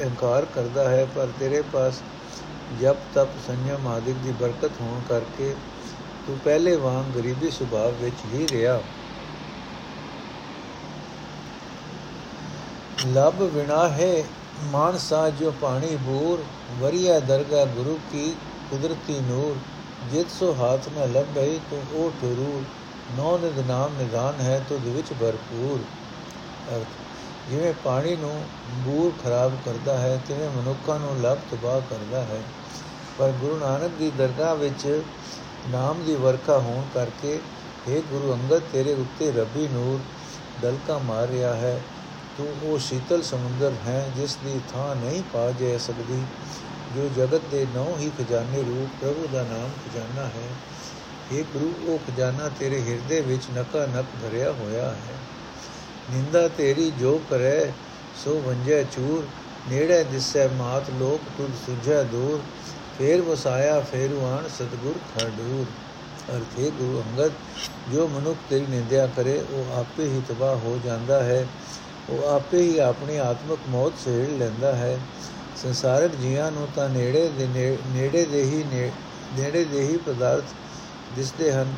ਅਹੰਕਾਰ 0.01 0.46
ਕਰਦਾ 0.46 0.90
ਹੈ, 0.90 1.06
ਪਰ 1.16 1.28
ਤੇਰੇ 1.40 1.62
ਪਾਸ 1.74 2.01
ਜਪ 2.82 2.98
ਤਪ 3.13 3.38
ਸੰਯਮ 3.48 3.88
ਆਦਿਕ 3.88 4.16
ਦੀ 4.16 4.32
ਬਰਕਤ 4.32 4.82
ਹੋਣ 4.82 5.01
ਕਰਕੇ 5.10 5.54
ਤੂੰ 6.28 6.38
ਪਹਿਲੇ 6.44 6.75
ਵਾਂਗ 6.75 7.13
ਗਰੀਬੀ 7.16 7.50
ਸੁਭਾਅ 7.50 7.92
ਵਿੱਚ 8.01 8.25
ਹੀ 8.34 8.48
ਰਿਹਾ। 8.51 8.82
ਲਬ 13.08 13.41
ਵਿਣਾ 13.41 13.89
ਹੈ, 13.89 14.24
ਮਾਨਸਾ 14.63 15.29
ਜੋ 15.29 15.53
ਪਾਣੀ 15.62 15.96
ਬੂਰ, 15.96 16.43
ਵਰੀਆ 16.79 17.20
ਦਰਗਾ 17.20 17.65
ਗੁਰੂ 17.65 18.00
ਕੀ 18.12 18.36
ਕੁਦਰਤੀ 18.72 19.20
ਨੂਰ। 19.20 19.55
ਜਿਤ 20.12 20.31
ਸੋ 20.31 20.55
ਹਾਥ 20.60 20.89
ਨ 20.89 21.12
ਲੱਭਈ 21.13 21.60
ਤੂੰ 21.70 21.84
ਉਹ 21.93 22.12
ਟਰੂਰ। 22.12 22.63
ਨੌ 23.17 23.38
ਨਿਦ 23.38 23.67
ਨਾਮ 23.67 23.91
ਨਿਦਾਨ 23.98 24.41
ਹੈ, 24.41 24.65
ਤੁਧ 24.70 24.86
ਵਿੱਚ 24.86 25.13
ਭਰਪੂਰ। 25.22 25.79
ਅਰਥ, 26.75 26.88
ਜਿਵੇਂ 27.50 27.74
ਪਾਣੀ 27.84 28.15
ਨੂੰ 28.15 28.43
ਬੂਰ 28.70 29.12
ਖਰਾਬ 29.24 29.51
ਕਰਦਾ 29.65 29.98
ਹੈ, 29.98 30.22
ਤਿਵੇਂ 30.27 30.50
ਮਨੁੱਖਾਂ 30.50 31.00
ਨੂੰ 31.00 31.22
ਲਬ 31.22 31.38
ਤਬਾਹ 31.51 31.81
ਕਰਦਾ 31.89 32.22
ਹੈ। 32.22 32.41
ਪਰ 33.17 33.31
ਗੁਰੂ 33.31 33.58
ਨਾਨਕ 33.58 33.91
ਦੀ 34.00 34.12
ਦਰਗਾਹ 34.17 34.55
ਵਿੱਚ 34.55 35.03
ਨਾਮ 35.70 36.03
ਦੀ 36.03 36.15
ਵਰਖਾ 36.15 36.58
ਹੋਣ 36.58 36.84
ਕਰਕੇ 36.93 37.39
हे 37.89 38.01
ਗੁਰੂ 38.01 38.34
ਅੰਗਦ, 38.34 38.62
ਤੇਰੇ 38.74 38.93
ਉੱਤੇ 38.93 39.31
ਰੱਬੀ 39.31 39.67
ਨੂਰ 39.67 40.00
ਦਲਕਾ 40.62 40.98
ਮਾਰ 40.98 41.27
ਰਿਹਾ 41.27 41.53
ਹੈ। 41.53 41.81
ਤੂੰ 42.38 42.48
ਉਹ 42.64 42.80
ਸ਼ੀਤਲ 42.80 43.22
ਸਮੁੰਦਰ 43.22 43.72
ਹੈ 43.88 44.12
ਜਿਸ 44.16 44.36
ਦੀ 44.36 44.60
ਥਾਂ 44.74 44.96
ਨਹੀਂ 44.96 45.24
ਪਾ 45.34 45.52
ਜਾ 45.52 45.78
ਸਕਦੀ, 45.78 46.22
ਜੋ 46.96 47.10
ਜਗਤ 47.18 47.42
ਦੇ 47.52 47.66
ਨੌ 47.76 47.98
ਹੀ 48.00 48.12
ਖਜ਼ਾਨੇ 48.18 48.64
ਰੂਪ 48.64 48.90
ਪ੍ਰਭੂ 49.02 49.28
ਦਾ 49.34 49.44
ਨਾਮ 49.44 49.70
ਖਜ਼ਾਨਾ 49.86 50.26
ਹੈ। 50.26 50.48
ਇਹ 51.32 51.44
ਗੁਰੂ, 51.44 51.74
ਉਹ 51.88 52.00
ਖਜ਼ਾਨਾ 52.00 52.50
ਤੇਰੇ 52.60 52.82
ਹਿਰਦੇ 52.82 53.22
ਵਿੱਚ 53.22 53.44
ਨਕਾ 53.58 53.86
ਨਕ 53.86 54.06
ਭਰਿਆ 54.24 54.52
ਹੋਇਆ 54.52 54.90
ਹੈ। 54.90 55.18
ਨਿੰਦਾ 56.12 56.48
ਤੇਰੀ 56.48 56.92
ਜੋ 57.00 57.22
ਕਰੇ, 57.30 57.72
ਸੋ 58.26 58.40
ਵੰਜੈ 58.40 58.84
ਚੂਰ, 58.84 59.24
ਨੇੜੇ 59.70 60.04
ਦਿਸੈ 60.04 60.48
ਮਾਤ 60.48 60.90
ਲੋਕ 61.00 61.22
ਤੁਧ 61.38 61.52
ਸੁਝੈ 61.66 62.04
ਦੂਰ, 62.04 62.40
ਫੇਰ 62.98 63.22
ਵਸਾਇਆ 63.22 63.80
ਫੇਰਵਾਨ 63.80 64.48
ਸਤਗੁਰ 64.48 64.94
ਖੜੂਰ 65.16 65.66
ਅਰਥੇ 66.36 66.72
ਗੁਰੂ 66.80 67.02
ਅੰਗਦ, 67.02 67.32
ਜੋ 67.94 68.08
ਮਨੁੱਖ 68.08 68.38
ਤੇਰੀ 68.50 68.66
ਨਿੰਦਿਆ 68.70 69.08
ਕਰੇ, 69.08 69.44
ਉਹ 69.52 69.80
ਆਪੇ 69.80 70.04
ਹੀ 70.04 70.22
ਤਬਾਹ 70.30 70.56
ਹੋ 70.56 70.80
ਜਾਂਦਾ 70.86 71.24
ਹੈ। 71.24 71.46
ਉਹ 72.12 72.24
ਆਪੇ 72.30 72.62
ਹੀ 72.62 72.77
ਆਪਣੀ 72.80 73.18
ਆਤਮਿਕ 73.18 73.60
ਮੌਤ 73.70 73.94
ਸੇੜ 73.98 74.27
ਲੈਂਦਾ 74.30 74.75
ਹੈ। 74.75 75.00
ਸੰਸਾਰਿਕ 75.56 76.15
ਜੀਵਾਂ 76.15 76.51
ਨੂੰ 76.51 76.68
ਤਾਂ 76.75 76.89
ਨੇੜੇ 76.89 77.27
ਦੇ 77.30 77.48
ਨੇੜੇ 77.88 78.25
ਦੇ 78.25 78.44
ਹੀ 78.44 78.63
ਨੇੜੇ 79.38 79.63
ਦੇ 79.63 79.82
ਹੀ 79.82 79.98
ਪਦਾਰਥ 79.98 80.53
ਦਿਸਦੇ 81.15 81.51
ਹਨ। 81.51 81.74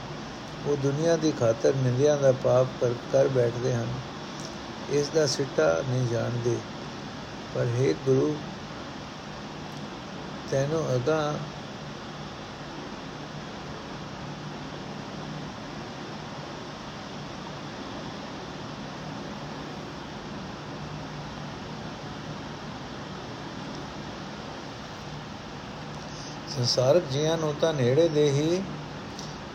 ਉਹ 0.68 0.76
ਦੁਨੀਆ 0.78 1.16
ਦੀ 1.18 1.32
ਖਾਤਰ 1.32 1.74
ਨਿੰਦਿਆਂ 1.76 2.18
ਦਾ 2.18 2.32
ਪਾਪ 2.32 2.68
ਕਰ 2.82 2.94
ਕਰ 3.12 3.28
ਬੈਠਦੇ 3.28 3.74
ਹਨ। 3.74 3.88
ਇਸ 4.90 5.08
ਦਾ 5.08 5.26
ਸਿੱਟਾ 5.28 5.84
ਨਹੀਂ 5.90 6.08
ਜਾਣਦੇ। 6.08 6.56
ਪਰ 7.56 7.66
ਹੈ 7.68 7.94
ਗੁਰੂ, 8.06 8.36
ਤੈਨੂੰ 10.52 10.96
ਅਗਾ 10.96 11.34
ਸੰਸਾਰਕ 26.58 27.04
ਜੀਆਂ 27.12 27.38
ਨੂੰ 27.38 27.54
ਤਾਂ 27.62 27.74
ਨੇੜੇ 27.74 28.08
ਦੇ 28.08 28.30
ਹੀ 28.30 28.62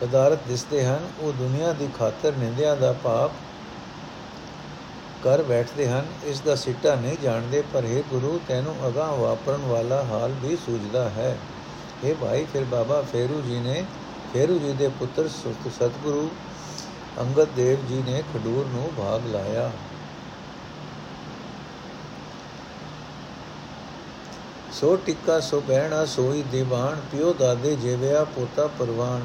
ਪਦਾਰਥ 0.01 0.39
ਦਿਸਦੇ 0.47 0.85
ਹਨ। 0.85 1.07
ਉਹ 1.19 1.33
ਦੁਨੀਆ 1.33 1.71
ਦੀ 1.73 1.87
ਖਾਤਰ 1.99 2.33
ਨਿੰਦਿਆ 2.35 2.75
ਦਾ 2.75 2.91
ਪਾਪ 2.93 3.31
ਕਰ 5.23 5.43
ਬੈਠਦੇ 5.43 5.87
ਹਨ। 5.87 6.05
ਇਸ 6.23 6.39
ਦਾ 6.39 6.55
ਸਿੱਟਾ 6.55 6.95
ਨਹੀਂ 6.95 7.17
ਜਾਣਦੇ, 7.23 7.63
ਪਰ 7.73 7.83
ਇਹ 7.83 8.03
ਗੁਰੂ, 8.09 8.39
ਤੈਨੂੰ 8.47 8.75
ਅਗਾਹ 8.87 9.11
ਵਾਪਰਨ 9.11 9.61
ਵਾਲਾ 9.61 10.03
ਹਾਲ 10.03 10.33
ਵੀ 10.41 10.55
ਸੂਝਦਾ 10.55 11.09
ਹੈ। 11.09 11.37
ਇਹ 12.03 12.15
ਭਾਈ, 12.15 12.45
ਫਿਰ 12.53 12.63
ਬਾਬਾ 12.63 13.01
ਫੇਰੂ 13.01 13.41
ਜੀ 13.41 13.59
ਨੇ, 13.59 13.83
ਫੇਰੂ 14.33 14.59
ਜੀ 14.59 14.73
ਦੇ 14.73 14.87
ਪੁੱਤਰ 14.89 15.27
ਸਤਗੁਰੂ 15.27 16.29
ਅੰਗਦ 17.19 17.47
ਦੇਵ 17.55 17.85
ਜੀ 17.87 18.03
ਨੇ 18.07 18.23
ਖਡੂਰ 18.33 18.65
ਨੂੰ 18.65 18.91
ਭਾਗ 18.97 19.25
ਲਾਇਆ। 19.25 19.71
ਸੋ 24.81 24.95
ਟਿੱਕਾ, 24.95 25.39
ਸੋ 25.39 25.61
ਬਹਿਣਾ, 25.61 26.05
ਸੋਈ 26.05 26.43
ਦੀਵਾਨ, 26.43 26.97
ਪਿਓ 27.11 27.33
ਦਾਦੇ 27.33 27.75
ਜੇਵਿਆ, 27.75 28.23
ਪੋਤਾ 28.23 28.67
ਪਰਵਾਨ। 28.67 29.21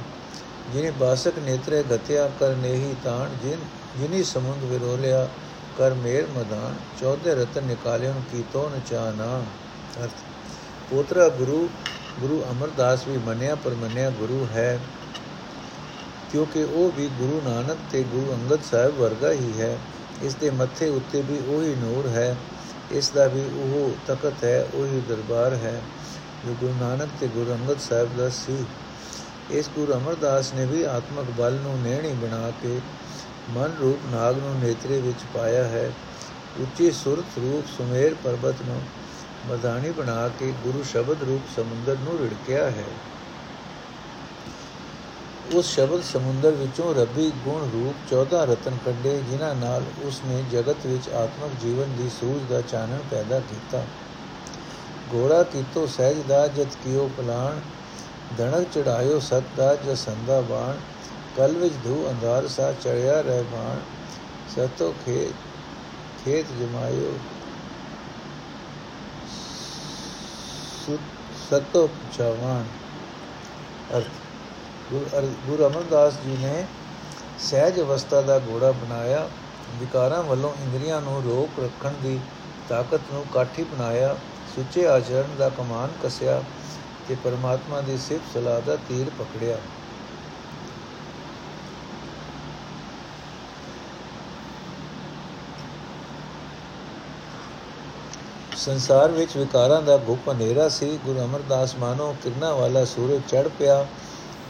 ਜਿਨੇ 0.72 0.90
ਬਾਸਕ 0.90 1.38
ਨੇਤਰੇ 1.38 1.82
ਗਤਿਆ, 1.82 2.30
ਕਰ 2.40 2.54
ਨੇਹੀ 2.56 2.94
ਤਾਣ, 3.04 3.28
ਜਿਨ, 3.42 3.58
ਜਿਨੀ 4.00 4.24
ਸਮੁੰਦ 4.24 4.64
ਵਿਰੋਲਿਆ, 4.64 5.28
ਕਰ 5.78 5.94
ਮੇਰ 5.94 6.26
ਮਦਾਨ। 6.38 6.74
ਚੌਦੇ 7.00 7.34
ਰਤਨ 7.34 7.64
ਨਿਕਾਲਿਓ 7.64 8.12
ਕੀਤੋ 8.32 8.70
ਨ 8.76 8.80
ਚਾਨਾ। 8.90 9.42
ਅਰਥ, 10.02 10.24
ਪੋਤਰਾ 10.90 11.28
ਗੁਰੂ 11.28 11.68
ਗੁਰੂ 12.20 12.44
ਅਮਰਦਾਸ 12.50 13.08
ਵੀ 13.08 13.18
ਮੰਨਿਆ, 13.18 13.54
ਪਰ 13.54 13.70
ਮੰਨਿਆ 13.70 14.10
ਗੁਰੂ 14.10 14.46
ਹੈ। 14.52 14.78
ਕਿਉਂਕਿ 16.32 16.64
ਉਹ 16.64 16.92
ਵੀ 16.96 17.06
ਗੁਰੂ 17.06 17.40
ਨਾਨਕ 17.50 17.78
ਤੇ 17.92 18.02
ਗੁਰੂ 18.02 18.34
ਅੰਗਦ 18.34 18.58
ਸਾਹਿਬ 18.70 18.94
ਵਰਗਾ 18.94 19.32
ਹੀ 19.32 19.52
ਹੈ। 19.60 19.78
ਇਸ 20.22 20.34
ਦੇ 20.34 20.50
ਮੱਥੇ 20.50 20.88
ਉੱਤੇ 20.88 21.20
ਵੀ 21.20 21.54
ਉਹੀ 21.54 21.74
ਨੂਰ 21.74 22.08
ਹੈ। 22.08 22.36
ਇਸ 22.94 23.10
ਦਾ 23.10 23.26
ਵੀ 23.26 23.40
ਉਹ 23.40 23.90
ਤਖਤ 24.06 24.44
ਹੈ, 24.44 24.66
ਉਹੀ 24.74 25.00
ਦਰਬਾਰ 25.08 25.54
ਹੈ, 25.54 25.80
ਜੋ 26.46 26.54
ਗੁਰੂ 26.60 26.74
ਨਾਨਕ 26.80 27.08
ਤੇ 27.20 27.28
ਗੁਰੂ 27.28 27.52
ਅੰਗਦ 27.52 27.78
ਸਾਹਿਬ 27.78 28.16
ਦਾ 28.16 28.28
ਸੀ। 28.28 28.64
ਇਸ 29.50 29.68
ਗੁਰੂ 29.68 29.92
ਅਮਰਦਾਸ 29.92 30.54
ਨੇ 30.54 30.66
ਵੀ 30.66 30.82
ਆਤਮਕ 30.82 31.30
ਬਲ 31.30 31.52
ਨੂੰ 31.52 31.80
ਨੇਣੀ 31.82 32.12
ਬਣਾ 32.12 32.52
ਕੇ 32.62 32.80
ਮਨ 33.50 33.72
ਰੂਪ 33.80 33.98
ਨਾਗ 34.12 34.38
ਨੂੰ 34.38 34.58
ਨੇਤਰੇ 34.60 35.00
ਵਿੱਚ 35.00 35.24
ਪਾਇਆ 35.34 35.64
ਹੈ। 35.64 35.92
ਉੱਚੀ 36.60 36.90
ਸੁਰਤ 36.90 37.38
ਰੂਪ 37.38 37.64
ਸੁਮੇਰ 37.78 38.14
ਪਰਬਤ 38.14 38.54
ਨੂੰ 38.62 38.80
ਮਦਾਨੀ 39.50 39.90
ਬਣਾ 39.90 40.28
ਕੇ 40.28 40.52
ਗੁਰੂ 40.64 40.82
ਸ਼ਬਦ 40.82 41.22
ਰੂਪ 41.22 41.42
ਸਮੁੰਦਰ 41.56 41.96
ਨੂੰ 41.96 42.18
ਰਿੜਕਿਆ 42.18 42.70
ਹੈ। 42.70 42.84
ਉਸ 45.52 45.74
ਸ਼ਬਦ 45.74 46.02
ਸਮੁੰਦਰ 46.02 46.50
ਵਿੱਚੋਂ 46.50 46.94
ਰੱਬੀ 46.94 47.30
ਗੁਣ 47.44 47.68
ਰੂਪ 47.70 47.94
14 48.10 48.44
ਰਤਨ 48.46 48.76
ਕੱਢੇ, 48.84 49.16
ਜਿਨ੍ਹਾਂ 49.30 49.54
ਨਾਲ 49.54 49.82
ਉਸ 50.04 50.20
ਨੇ 50.26 50.42
ਜਗਤ 50.52 50.86
ਵਿੱਚ 50.86 51.08
ਆਤਮਿਕ 51.14 51.60
ਜੀਵਨ 51.62 51.94
ਦੀ 51.96 52.08
ਸੂਝ 52.10 52.40
ਦਾ 52.50 52.60
ਚਾਨਣ 52.60 53.02
ਪੈਦਾ 53.10 53.40
ਕੀਤਾ। 53.40 53.82
ਘੋੜਾ 55.14 55.42
ਕੀਤੋ 55.42 55.86
ਸਹਿਜ 55.86 56.22
ਦਾ 56.28 56.46
ਜਤ 56.46 56.76
ਕੀਓ 56.84 57.08
ਪਲਾਣ 57.16 57.60
ਧਣਕ 58.38 58.66
ਚੜਾਇਓ 58.74 59.18
ਸਤ 59.20 59.56
ਦਾ 59.56 59.74
ਜਸੰਦਾ 59.84 60.40
ਬਾਣ, 60.40 60.76
ਕਲ 61.36 61.56
ਵਿੱਚ 61.56 61.74
ਧੂ 61.84 62.04
ਅੰਧਾਰ 62.10 62.48
ਸਾ, 62.48 62.72
ਚੜਿਆ 62.74 63.20
ਰਹਿ 63.20 63.42
ਬਾਣ, 63.52 63.80
ਸਤੋ 64.56 64.92
ਖੇਤ 65.04 65.32
ਖੇਤ 66.24 66.46
ਜਮਾਇਓ 66.60 67.12
ਸਤੋ 71.40 71.88
ਚਵਾਨ। 72.16 72.64
ਅਰਥ 73.96 74.23
ਗੁਰੂ 74.94 75.66
ਅਮਰਦਾਸ 75.66 76.14
ਜੀ 76.26 76.36
ਨੇ 76.36 76.64
ਸਹਿਜ 77.40 77.80
ਅਵਸਥਾ 77.80 78.20
ਦਾ 78.20 78.38
ਘੋੜਾ 78.38 78.70
ਬਣਾਇਆ, 78.72 79.28
ਵਿਕਾਰਾਂ 79.80 80.22
ਵੱਲੋਂ 80.22 80.52
ਇੰਦਰੀਆਂ 80.64 81.00
ਨੂੰ 81.00 81.22
ਰੋਕ 81.22 81.58
ਰੱਖਣ 81.60 81.94
ਦੀ 82.02 82.18
ਤਾਕਤ 82.68 83.12
ਨੂੰ 83.12 83.24
ਕਾਠੀ 83.34 83.64
ਬਣਾਇਆ, 83.64 84.14
ਸੁੱਚੇ 84.56 84.86
ਆਚਰਣ 84.86 85.36
ਦਾ 85.38 85.48
ਕਮਾਨ 85.48 85.88
ਕਸਿਆ 86.04 86.42
ਤੇ 87.08 87.16
ਪਰਮਾਤਮਾ 87.24 87.80
ਦੀ 87.80 87.96
ਸਿਫਤ 87.98 88.32
ਸਲਾਹ 88.34 88.60
ਦਾ 88.60 88.76
ਤੀਰ 88.88 89.10
ਪਕੜਿਆ। 89.18 89.56
ਸੰਸਾਰ 98.56 99.10
ਵਿੱਚ 99.10 99.36
ਵਿਕਾਰਾਂ 99.36 99.80
ਦਾ 99.82 99.96
ਗੁਪ 99.96 100.28
ਹਨੇਰਾ 100.30 100.68
ਸੀ, 100.68 100.98
ਗੁਰੂ 101.04 101.20
ਅਮਰਦਾਸ 101.24 101.74
ਮਾਨੋ 101.76 102.14
ਕਿਰਨਾ 102.22 102.52
ਵਾਲਾ 102.54 102.84
ਸੂਰਜ 102.84 103.22
ਚੜ 103.28 103.48
ਪਿਆ 103.48 103.86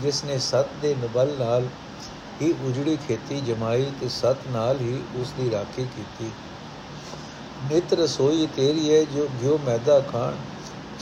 ਜਿਸ 0.05 0.25
ਨੇ 0.25 0.39
ਸਤ 0.39 0.67
ਦੇ 0.83 0.95
ਨਬਲ 0.95 1.35
ਨਾਲ 1.39 1.67
ਹੀ 2.43 2.55
ਉਜੜੀ 2.67 2.97
ਖੇਤੀ 3.09 3.41
ਜਮਾਈ 3.41 3.87
ਤੇ 4.01 4.09
ਸਤ 4.09 4.37
ਨਾਲ 4.53 4.81
ਹੀ 4.81 5.03
ਉਸ 5.17 5.33
ਦੀ 5.41 5.51
ਰਾਖੀ 5.51 5.85
ਕੀਤੀ। 5.97 6.31
ਨਿਤ 7.73 7.93
ਰਸੋਈ 7.93 8.49
ਤੇਰੀ 8.57 8.93
ਹੈ 8.95 9.03
ਜੋ 9.05 9.29
ਗਿਓ 9.43 9.59
ਮੈਦਾ 9.67 10.01
ਖਾਣ, 10.01 10.35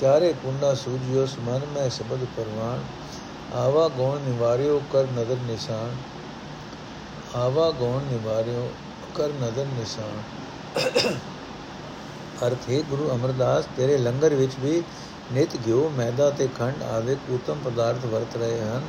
ਚਾਰੇ 0.00 0.32
ਕੁੰਡਾ 0.32 0.74
ਸੂਜਿਓ, 0.74 1.26
ਸਮਨ 1.26 1.60
ਮੈਂ 1.74 1.90
ਸਬਦ 1.90 2.24
ਪਰਵਾਨ 2.36 2.84
ਆਵਾ 3.54 3.88
ਗੋਣ 3.88 4.18
ਨਿਵਾਰਿਓ, 4.20 4.80
ਕਰ 4.92 5.04
ਨਦਰ 5.04 5.36
ਨਿਸ਼ਾਨ। 5.46 5.96
ਆਵਾ 7.36 7.70
ਗੋਣ 7.70 8.02
ਨਿਵਾਰਿਓ, 8.02 8.68
ਕਰ 9.14 9.28
ਨਦਰ 9.42 9.64
ਨਿਸ਼ਾਨ। 9.64 10.22
ਅਰਥ 12.46 12.70
ਹੈ, 12.70 12.80
ਗੁਰੂ 12.80 13.10
ਅਮਰਦਾਸ, 13.10 13.64
ਤੇਰੇ 13.76 13.98
ਲੰਗਰ 13.98 14.34
ਵਿੱਚ 14.34 14.52
ਵੀ 14.60 14.82
ਨਿਤ 15.32 15.56
ਘਿਓ 15.66 15.88
ਮੈਦਾ 15.88 16.30
ਤੇ 16.30 16.48
ਖੰਡ 16.58 16.82
ਆਦਿ 16.82 17.16
ਉਤਮ 17.30 17.58
ਪਦਾਰਥ 17.64 18.04
ਵਰਤ 18.04 18.36
ਰਹੇ 18.36 18.60
ਹਨ, 18.60 18.82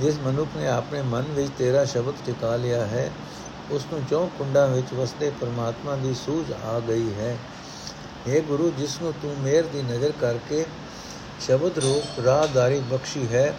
ਜਿਸ 0.00 0.18
ਮਨੁੱਖ 0.26 0.56
ਨੇ 0.56 0.68
ਆਪਣੇ 0.68 1.02
ਮਨ 1.02 1.22
ਵਿੱਚ 1.22 1.50
ਤੇਰਾ 1.58 1.84
ਸ਼ਬਦ 1.84 2.14
ਟਿਕਾ 2.26 2.56
ਲਿਆ 2.56 2.84
ਹੈ 2.86 3.10
ਉਸ 3.70 3.86
ਨੂੰ 3.92 4.02
ਚੌ 4.10 4.26
ਕੁੰਡਾਂ 4.38 4.66
ਵਿੱਚ 4.68 4.92
ਵਸਦੇ 4.94 5.30
ਪਰਮਾਤਮਾ 5.40 5.96
ਦੀ 5.96 6.14
ਸੂਝ 6.14 6.52
ਆ 6.52 6.80
ਗਈ 6.80 7.12
ਹੈ। 7.18 7.36
اے 8.28 8.42
ਗੁਰੂ, 8.42 8.70
ਜਿਸ 8.70 9.00
ਨੂੰ 9.02 9.12
ਤੂੰ 9.22 9.34
ਮੇਰ 9.40 9.66
ਦੀ 9.66 9.82
ਨਜ਼ਰ 9.82 10.12
ਕਰਕੇ 10.20 10.64
ਸ਼ਬਦ 11.40 11.78
ਰੂਪ 11.78 12.20
ਰਾਹਦਾਰੀ 12.24 12.80
ਬਖਸ਼ੀ 12.80 13.26
ਹੈ 13.32 13.54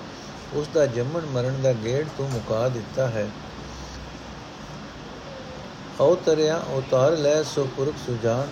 ਉਸ 0.54 0.68
ਦਾ 0.68 0.86
ਜੰਮਣ 0.86 1.26
ਮਰਨ 1.26 1.62
ਦਾ 1.62 1.74
ਗੇੜ 1.74 2.06
ਤੂੰ 2.18 2.30
ਮੁਕਾ 2.30 2.68
ਦਿੱਤਾ 2.70 3.08
ਹੈ। 3.08 3.28
ਅਵਤਰਿਆ 6.02 6.62
ਉਤਾਰ 6.70 7.18
ਲੈ 7.18 7.42
ਸੋ 7.44 7.68
ਪੁਰਖ 7.76 7.96
ਸੁਜਾਨ, 8.06 8.48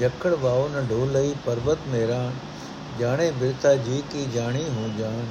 ਜਖੜ 0.00 0.32
ਵਾਉ 0.34 0.68
ਨ 0.68 0.86
ਢੋਲਈ 0.90 1.34
ਪਰਬਤ 1.46 1.78
ਮੇਰਾ 1.88 2.30
ਜਾਣੇ 2.98 3.30
ਬਿਰਤਾ 3.30 3.74
ਜੀ 3.74 4.02
ਕੀ 4.10 4.24
ਜਾਣੀ 4.34 4.64
ਹੋ 4.64 4.88
ਜਾਣ। 4.98 5.24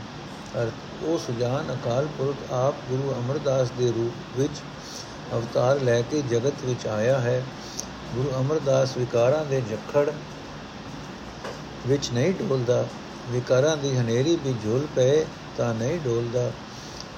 ਅਰਥ 0.61 1.03
ਉਹ 1.03 1.17
ਸੁਜਾਨ 1.17 1.73
ਅਕਾਲ 1.73 2.07
ਪੁਰਖ 2.07 2.51
ਆਪ 2.51 2.75
ਗੁਰੂ 2.89 3.13
ਅਮਰਦਾਸ 3.13 3.71
ਦੇ 3.71 3.91
ਰੂਪ 3.91 4.39
ਵਿੱਚ 4.39 4.61
ਅਵਤਾਰ 5.33 5.81
ਲੈ 5.81 6.01
ਕੇ 6.01 6.21
ਜਗਤ 6.21 6.65
ਵਿੱਚ 6.65 6.87
ਆਇਆ 6.87 7.19
ਹੈ। 7.19 7.43
ਗੁਰੂ 8.15 8.31
ਅਮਰਦਾਸ 8.39 8.97
ਵਿਕਾਰਾਂ 8.97 9.45
ਦੇ 9.45 9.61
ਜਖੜ 9.61 10.09
ਵਿੱਚ 11.87 12.11
ਨਹੀਂ 12.11 12.33
ਢੋਲਦਾ 12.33 12.85
ਵਿਕਾਰਾਂ 13.31 13.77
ਦੀ 13.77 13.97
ਹਨੇਰੀ 13.97 14.35
ਵੀ 14.35 14.53
ਝੁਲ 14.63 14.87
ਪਏ 14.95 15.25
ਤਾਂ 15.57 15.73
ਨਹੀਂ 15.73 15.99
ਢੋਲਦਾ 16.05 16.51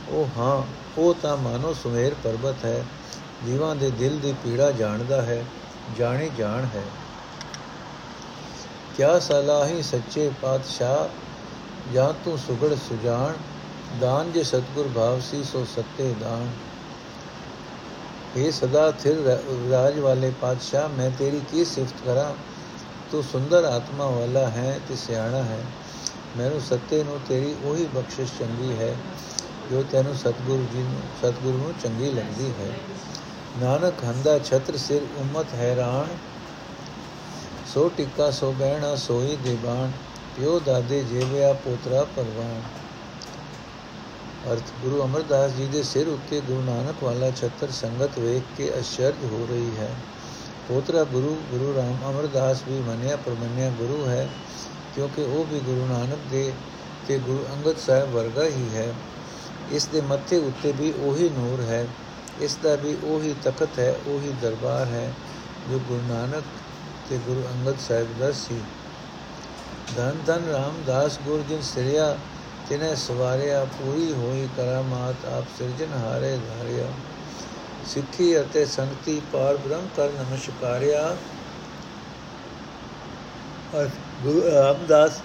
ਉਹ 0.09 0.27
ਹਾਂ, 0.37 0.63
ਉਹ 0.97 1.13
ਤਾਂ 1.13 1.37
ਮਾਨੋ 1.37 1.73
ਸੁਮੇਰ 1.73 2.13
ਪਰਬਤ 2.23 2.65
ਹੈ। 2.65 2.83
ਜੀਵਾਂ 3.45 3.75
ਦੇ 3.75 3.89
ਦਿਲ 3.89 4.19
ਦੀ 4.19 4.33
ਪੀੜਾ 4.43 4.71
ਜਾਣਦਾ 4.71 5.21
ਹੈ। 5.21 5.45
ਜਾਣੀ 5.97 6.29
ਜਾਣ 6.37 6.65
ਹੈ। 6.65 6.83
ਕਿਆ 8.97 9.19
ਸਲਾਹੀ 9.19 9.81
ਸੱਚੇ 9.83 10.31
ਪਾਤਸ਼ਾਹ? 10.41 11.07
ਜਾਂ 11.93 12.13
ਤੂੰ 12.13 12.37
ਸੁਗੜ 12.37 12.75
ਸੁਜਾਨ 12.75 13.33
ਦਾਨ 14.01 14.31
ਜੇ 14.31 14.43
ਸਤਗੁਰ 14.43 14.87
ਭਾਵ 14.95 15.19
ਸੀ, 15.19 15.43
ਸੋ 15.43 15.65
ਸੱਤੇ 15.65 16.13
ਦਾਨ। 16.23 16.47
ਇਹ 18.37 18.51
ਸਦਾ 18.51 18.91
ਥਿਰ 18.91 19.39
ਰਾਜ 19.71 19.99
ਵਾਲੇ 19.99 20.31
ਪਾਤਸ਼ਾਹ, 20.41 20.89
ਮੈਂ 20.89 21.11
ਤੇਰੀ 21.19 21.41
ਕੀ 21.51 21.65
ਸਿਫਤ 21.65 21.93
ਕਰਾਂ? 22.05 22.33
ਤੂੰ 23.11 23.23
ਸੁੰਦਰ 23.23 23.63
ਆਤਮਾ 23.63 24.05
ਵਾਲਾ 24.05 24.47
ਹੈ 24.47 24.79
ਤੇ 24.89 24.95
ਸਿਆਣਾ 24.95 25.43
ਹੈ। 25.43 25.59
ਮੈਨੂੰ 26.37 26.61
ਸੱਤੇ 26.61 27.03
ਨੂੰ 27.03 27.19
ਤੇਰੀ 27.29 27.55
ਉਹੀ 27.65 27.85
ਬਖਸ਼ਿਸ਼ 27.95 28.31
ਚੰਗੀ 28.39 28.75
ਹੈ, 28.79 28.95
ਜੋ 29.71 29.83
ਤੈਨੂੰ 29.91 30.15
ਸਤਗੁਰੂ 30.15 30.65
ਜੀ 30.73 30.79
ਨੂੰ, 30.79 31.01
ਸਤਗੁਰੂ 31.21 31.57
ਨੂੰ 31.57 31.73
ਚੰਗੀ 31.83 32.11
ਲੱਗਦੀ 32.11 32.51
ਹੈ। 32.59 32.73
ਨਾਨਕ 33.63 33.93
ਹੰਦਾ 34.03 34.39
ਛਤਰ 34.39 34.77
ਸਿਰ 34.77 35.01
ਉਮਤ 35.17 35.45
ਹੈਰਾਨ 35.53 36.07
ਸੋ 37.73 37.89
ਟਿੱਕਾ, 37.97 38.31
ਸੋ 38.31 38.51
ਬਹਿਣਾ, 38.51 38.95
ਸੋਈ 38.95 39.37
ਦੇ 39.43 39.55
ਬਾਣ, 39.55 39.91
ਪਿਓ 40.37 40.59
ਦਾਦੇ 40.59 41.03
ਜੇਵਿਆ 41.03 41.53
ਪੋਤਰਾ 41.53 42.03
ਪਰਵਾਨ 42.15 42.61
ਅਰਥ, 44.51 44.71
ਗੁਰੂ 44.81 45.01
ਅਮਰਦਾਸ 45.03 45.51
ਜੀ 45.51 45.65
ਦੇ 45.65 45.81
ਸਿਰ 45.83 46.07
ਉੱਤੇ 46.07 46.39
ਗੁਰੂ 46.41 46.61
ਨਾਨਕ 46.61 47.03
ਵਾਲਾ 47.03 47.29
ਛਤਰ 47.31 47.71
ਸੰਗਤ 47.71 48.19
ਵੇਖ 48.19 48.43
ਕੇ 48.57 48.71
ਅਸ਼ਰਜ 48.79 49.25
ਹੋ 49.25 49.47
ਰਹੀ 49.49 49.71
ਹੈ। 49.77 49.89
ਪੋਤਰਾ 50.67 51.03
ਗੁਰੂ 51.03 51.35
ਗੁਰੂ 51.51 51.73
ਰਾਮ 51.75 51.97
ਅਮਰਦਾਸ 52.09 52.61
ਵੀ 52.67 52.79
ਮੰਨਿਆ, 52.79 53.15
ਪਰਮੰਨਿਆ 53.15 53.69
ਗੁਰੂ 53.69 54.05
ਹੈ, 54.07 54.29
ਕਿਉਂਕਿ 54.95 55.21
ਉਹ 55.21 55.45
ਵੀ 55.45 55.59
ਗੁਰੂ 55.59 55.85
ਨਾਨਕ 55.85 56.19
ਦੇ 56.31 56.51
ਤੇ 57.07 57.17
ਗੁਰੂ 57.19 57.45
ਅੰਗਦ 57.53 57.77
ਸਾਹਿਬ 57.77 58.11
ਵਰਗਾ 58.11 58.43
ਹੀ 58.43 58.69
ਹੈ। 58.73 58.93
ਇਸ 59.71 59.85
ਦੇ 59.85 60.01
ਮੱਥੇ 60.01 60.37
ਉੱਤੇ 60.37 60.71
ਵੀ 60.71 60.93
ਉਹੀ 60.99 61.29
ਨੂਰ 61.29 61.61
ਹੈ, 61.61 61.85
ਇਸ 62.41 62.57
ਦਾ 62.63 62.75
ਵੀ 62.75 62.97
ਉਹੀ 63.03 63.35
ਤਖਤ 63.43 63.79
ਹੈ, 63.79 63.93
ਉਹੀ 64.07 64.33
ਦਰਬਾਰ 64.41 64.85
ਹੈ, 64.85 65.11
ਜੋ 65.71 65.79
ਗੁਰੂ 65.79 66.01
ਨਾਨਕ 66.07 66.43
ਤੇ 67.09 67.17
ਗੁਰੂ 67.17 67.43
ਅੰਗਦ 67.47 67.79
ਸਾਹਿਬ 67.79 68.17
ਦਾ 68.19 68.31
ਸੀ। 68.31 68.59
ਧੰਨ 69.97 70.17
ਧੰਨ 70.25 70.49
ਰਾਮਦਾਸ 70.49 71.17
ਗੁਰ 71.25 71.43
ਜਿਨ 71.49 71.61
ਸਿਰਿਆ, 71.61 72.17
ਤਿਨੇ 72.69 72.95
ਸਵਾਰਿਆ, 72.95 73.63
ਪੂਰੀ 73.73 74.11
ਹੋਈ 74.13 74.47
ਕਰਾਮਾਤ 74.57 75.25
ਆਪ 75.25 75.45
ਸਿਰਜਨ 75.57 75.93
ਹਾਰੇ 75.95 76.35
ਧਾਰਿਆ। 76.37 76.87
ਸਿੱਖੀ 77.85 78.39
ਅਤੇ 78.41 78.65
ਸੰਗਤੀ 78.65 79.21
ਪਾਰ 79.33 79.57
ਬ੍ਰਹਮ 79.57 79.87
ਕਰ 79.97 80.09
ਨਮਸਕਾਰਿਆ 80.11 81.15
ਔਰ 83.75 83.89
ਗੁਰੂ 84.23 84.41
ਰਾਮਦਾਸ, 84.51 85.21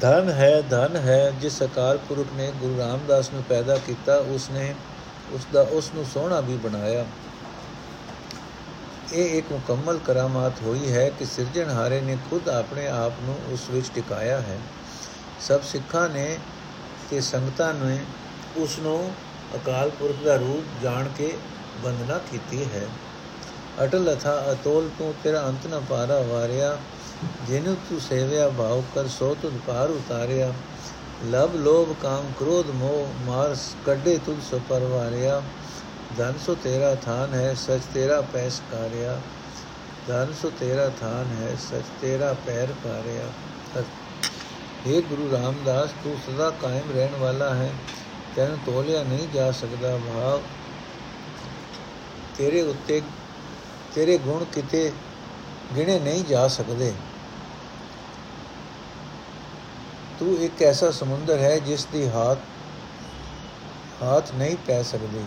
ਧਨ 0.00 0.28
ਹੈ 0.30 0.60
ਧਨ 0.62 0.96
ਹੈ, 0.96 1.30
ਜਿਸ 1.40 1.62
ਅਕਾਲ 1.62 1.98
ਪੁਰਖ 1.98 2.32
ਨੇ 2.36 2.52
ਗੁਰੂ 2.60 2.78
ਰਾਮਦਾਸ 2.78 3.32
ਨੂੰ 3.32 3.42
ਪੈਦਾ 3.42 3.76
ਕੀਤਾ 3.86 4.16
ਉਸ 4.34 4.50
ਨੇ 4.50 4.74
ਉਸ 5.32 5.46
ਦਾ 5.52 5.62
ਉਸ 5.72 5.90
ਨੂੰ 5.94 6.04
ਸੋਹਣਾ 6.04 6.40
ਵੀ 6.40 6.56
ਬਣਾਇਆ। 6.56 7.04
ਇਹ 9.14 9.38
ਇੱਕ 9.38 9.52
ਮੁਕੰਮਲ 9.52 9.98
ਕਰਾਮਾਤ 9.98 10.52
ਹੋਈ 10.62 10.92
ਹੈ 10.92 11.08
ਕਿ 11.10 11.24
ਸਿਰਜਣਹਾਰੇ 11.24 12.00
ਨੇ 12.00 12.16
ਖੁਦ 12.30 12.48
ਆਪਣੇ 12.48 12.88
ਆਪ 12.88 13.12
ਨੂੰ 13.22 13.34
ਉਸ 13.52 13.60
ਵਿੱਚ 13.70 13.86
ਟਿਕਾਇਆ 13.94 14.40
ਹੈ। 14.40 14.58
ਸਭ 15.40 15.62
ਸਿੱਖਾਂ 15.62 16.08
ਨੇ 16.08 16.38
ਤੇ 17.10 17.20
ਸੰਗਤਾਂ 17.20 17.74
ਨੇ 17.74 17.98
ਉਸ 18.56 18.78
ਨੂੰ 18.78 19.12
ਅਕਾਲ 19.56 19.90
ਪੁਰਖ 19.90 20.24
ਦਾ 20.24 20.36
ਰੂਪ 20.36 20.82
ਜਾਣ 20.82 21.08
ਕੇ 21.08 21.36
ਬੰਦਨਾ 21.84 22.18
ਕੀਤੀ 22.18 22.64
ਹੈ। 22.64 22.88
ਅਟਲ 23.84 24.14
ਅਥਾ 24.14 24.44
ਅਤੋਲ 24.52 24.90
ਤੂੰ 24.98 25.14
ਤੇਰਾ 25.24 25.48
ਅੰਤ 25.48 25.66
ਨ 25.66 25.82
ਪਾਰਾ 25.90 26.20
ਵਾਰਿਆ, 26.20 26.76
ਜਿਨੁ 27.46 27.74
ਤੂੰ 27.74 28.00
ਸੇਵਿਆ 28.00 28.48
ਭਾਉ 28.48 28.82
ਕਰ 28.94 29.08
ਸੋ 29.08 29.36
ਤੁਧ 29.42 29.52
ਪਾਰ 29.66 29.90
ਉਤਾਰਿਆ। 29.90 30.52
ਲਬ 31.26 31.56
ਲੋਭ 31.56 31.94
ਕਾਮ 32.02 32.32
ਕ੍ਰੋਧ 32.38 32.70
ਮੋਹ 32.70 33.08
ਮਾਰ 33.26 33.56
ਕੱਢੇ 33.86 34.18
ਤੁਧ 34.26 34.40
ਸੋ 34.50 34.60
ਪਰਵਾਰਿਆ। 34.68 35.42
ਧਨ 36.18 36.34
ਸੋ 36.46 36.54
ਤੇਰਾ 36.54 36.94
ਥਾਨ 36.94 37.34
ਹੈ, 37.34 37.54
ਸਚ 37.54 37.80
ਤੇਰਾ 37.94 38.20
ਪੈਸ 38.20 38.62
ਕਾਰਿਆ। 38.72 39.20
ਧਨ 40.08 40.34
ਸੋ 40.42 40.52
ਤੇਰਾ 40.60 40.88
ਥਾਨ 41.00 41.36
ਹੈ, 41.40 41.54
ਸਚ 41.54 41.84
ਤੇਰਾ 42.00 42.34
ਪੈਰ 42.46 42.66
ਕਾਰਿਆ 42.84 43.28
हे 44.86 45.02
ਗੁਰੂ 45.02 45.30
ਰਾਮਦਾਸ, 45.32 45.90
ਤੂੰ 46.04 46.16
ਸਦਾ 46.26 46.50
ਕਾਇਮ 46.50 46.92
ਰਹਿਣ 46.94 47.16
ਵਾਲਾ 47.16 47.54
ਹੈ। 47.54 47.72
ਤੈਨੂੰ 48.36 48.58
ਤੋਲਿਆ 48.66 49.02
ਨਹੀਂ 49.02 49.28
ਜਾ 49.34 49.50
ਸਕਦਾ 49.52 49.96
ਭਾਵ। 49.96 50.40
ਤੇਰੇ 52.38 52.62
ਉੱਤੇ, 52.62 53.02
ਤੇਰੇ 53.94 54.18
ਗੁਣ 54.18 54.44
ਕਿਤੇ 54.44 54.92
ਗਿਣੇ 55.76 55.98
ਨਹੀਂ 55.98 56.24
ਜਾ 56.24 56.48
ਸਕਦੇ। 56.48 56.92
ਤੂੰ 60.18 60.36
ਇੱਕ 60.36 60.62
ਐਸਾ 60.62 60.90
ਸਮੁੰਦਰ 60.90 61.38
ਹੈ, 61.38 61.58
ਜਿਸ 61.58 61.86
ਦੀ 61.92 62.08
ਹਾਥ 62.08 62.38
ਹਾਥ 64.02 64.32
ਨਹੀਂ 64.34 64.56
ਪੈ 64.66 64.82
ਸਕਦੀ। 64.82 65.24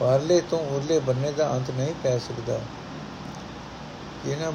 ਪਾਰਲੇ 0.00 0.40
ਤੋਂ 0.40 0.58
ਉਰਲੇ 0.58 0.98
ਬੰਨੇ 0.98 1.32
ਦਾ 1.32 1.50
ਅੰਤ 1.56 1.70
ਨਹੀਂ 1.70 1.94
ਪੈ 2.02 2.18
ਸਕਦਾ। 2.18 2.60
ਇਹਨਾਂ 4.26 4.52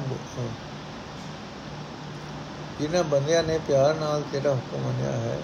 ਇਹਨਾਂ 2.80 3.04
ਬੰਦਿਆਂ 3.04 3.42
ਨੇ 3.42 3.58
ਪਿਆਰ 3.58 3.94
ਨਾਲ 3.94 4.22
ਤੇਰਾ 4.32 4.54
ਹੁਕਮ 4.54 4.78
ਮੰਨਿਆ 4.78 5.12
ਹੈ? 5.12 5.38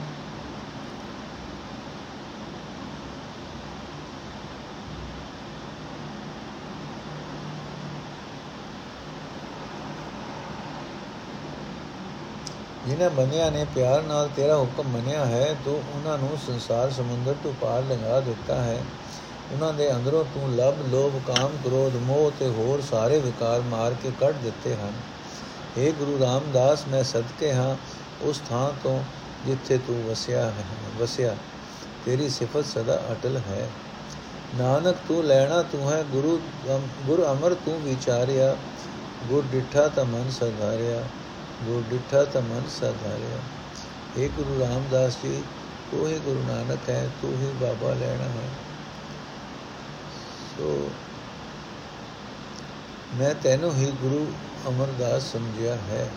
ਜਿਨ੍ਹਾਂ 12.86 13.10
ਬੰਦਿਆਂ 13.10 13.50
ਨੇ 13.50 13.64
ਪਿਆਰ 13.64 14.02
ਨਾਲ 14.02 14.28
ਤੇਰਾ 14.28 14.56
ਹੁਕਮ 14.56 14.88
ਮੰਨਿਆ 14.88 15.24
ਹੈ 15.26 15.54
ਤੂੰ 15.64 15.82
ਉਹਨਾਂ 15.94 16.18
ਨੂੰ 16.18 16.38
ਸੰਸਾਰ 16.38 16.90
ਸਮੁੰਦਰ 16.90 17.34
ਤੋਂ 17.42 17.52
ਪਾਰ 17.52 17.82
ਲੰਘਾ 17.82 18.20
ਦਿੱਤਾ 18.20 18.62
ਹੈ। 18.62 18.82
ਉਹਨਾਂ 19.52 19.72
ਦੇ 19.72 19.92
ਅੰਦਰੋਂ 19.94 20.24
ਤੂੰ 20.24 20.56
ਲਬ, 20.56 20.74
ਲੋਭ, 20.90 21.12
ਕਾਮ, 21.26 21.50
ਕ੍ਰੋਧ, 21.64 21.96
ਮੋਹ 21.96 22.30
ਤੇ 22.40 22.48
ਹੋਰ 22.48 22.80
ਸਾਰੇ 22.80 23.18
ਵਿਕਾਰ 23.18 23.60
ਮਾਰ 23.60 23.94
ਕੇ 23.94 24.10
ਕੱਢ 24.20 24.34
ਦਿੱਤੇ 24.36 24.74
ਹਨ। 24.74 24.92
हे 25.78 25.92
ਗੁਰੂ 25.92 26.18
ਰਾਮਦਾਸ, 26.20 26.88
ਮੈਂ 26.88 27.04
ਸਦਕੇ 27.04 27.52
ਹਾਂ 27.52 27.76
ਉਸ 28.22 28.40
ਥਾਂ 28.48 28.70
ਤੋਂ 28.84 29.00
ਜਿੱਥੇ 29.46 29.78
ਤੂੰ 29.78 30.02
ਵਸਿਆ 30.04 30.44
ਹੈ, 30.44 30.64
ਵਸਿਆ। 31.00 31.36
ਤੇਰੀ 32.04 32.28
ਸਿਫਤ 32.28 32.64
ਸਦਾ 32.64 33.00
ਅਟਲ 33.12 33.36
ਹੈ। 33.36 33.68
ਨਾਨਕ, 34.54 34.96
ਤੂੰ 35.08 35.24
ਲੈਣਾ 35.24 35.62
ਤੂੰ 35.62 35.92
ਹੈ, 35.92 36.02
ਗੁਰੂ 36.02 36.40
ਗੁਰ 37.06 37.26
ਅਮਰ 37.32 37.54
ਤੂੰ 37.54 37.80
ਵਿਚਾਰਿਆ। 37.80 38.56
ਗੁਰ 39.28 39.44
ਡਿਠਾ 39.52 39.88
ਤਾਂ 39.88 40.04
ਮਨ 40.04 40.30
ਸਧਾਰਿਆ, 40.30 41.02
ਗੁਰ 41.64 41.82
ਡਿਠਾ 41.90 42.24
ਤਾਂ 42.24 42.42
ਮਨ 42.42 42.62
ਸਧਾਰਿਆ। 42.80 43.38
ਏ 44.18 44.28
ਗੁਰੂ 44.28 44.60
ਰਾਮਦਾਸ 44.60 45.12
ਜੀ 45.24 45.42
ਤੂੰ 45.90 46.06
ਹੀ 46.08 46.18
ਗੁਰੂ 46.18 46.42
ਨਾਨਕ 46.48 46.88
ਹੈ, 46.88 47.08
ਤੂੰ 47.22 47.32
ਹੀ 47.32 47.52
ਬਾਬਾ 47.60 47.94
ਲੈਣਾ 47.94 48.24
ਹੈ। 48.24 48.48
ਸੋ 50.56 50.90
ਮੈਂ 53.12 53.34
ਤੈਨੂੰ 53.34 53.74
ਹੀ 53.76 53.90
ਗੁਰੂ 53.92 54.34
ਅਮਰਦਾਸ 54.68 55.32
ਸਮਝਿਆ 55.32 55.76
ਹੈ। 55.76 56.10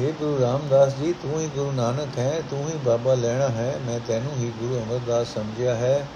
हे 0.00 0.10
ਗੁਰੂ 0.12 0.38
ਰਾਮਦਾਸ 0.40 0.94
ਜੀ 0.94 1.12
ਤੂੰ 1.12 1.40
ਹੀ 1.40 1.46
ਗੁਰੂ 1.46 1.70
ਨਾਨਕ 1.72 2.18
ਹੈ 2.18 2.40
ਤੂੰ 2.50 2.58
ਹੀ 2.68 2.76
ਬਾਬਾ 2.84 3.14
ਲੈਣਾ 3.14 3.48
ਹੈ 3.48 3.78
ਮੈਂ 3.86 3.98
ਤੈਨੂੰ 4.00 4.32
ਹੀ 4.34 4.50
ਗੁਰੂ 4.60 4.78
ਅਮਰਦਾਸ 4.78 5.32
ਸਮਝਿਆ 5.34 5.74
ਹੈ 5.74 6.06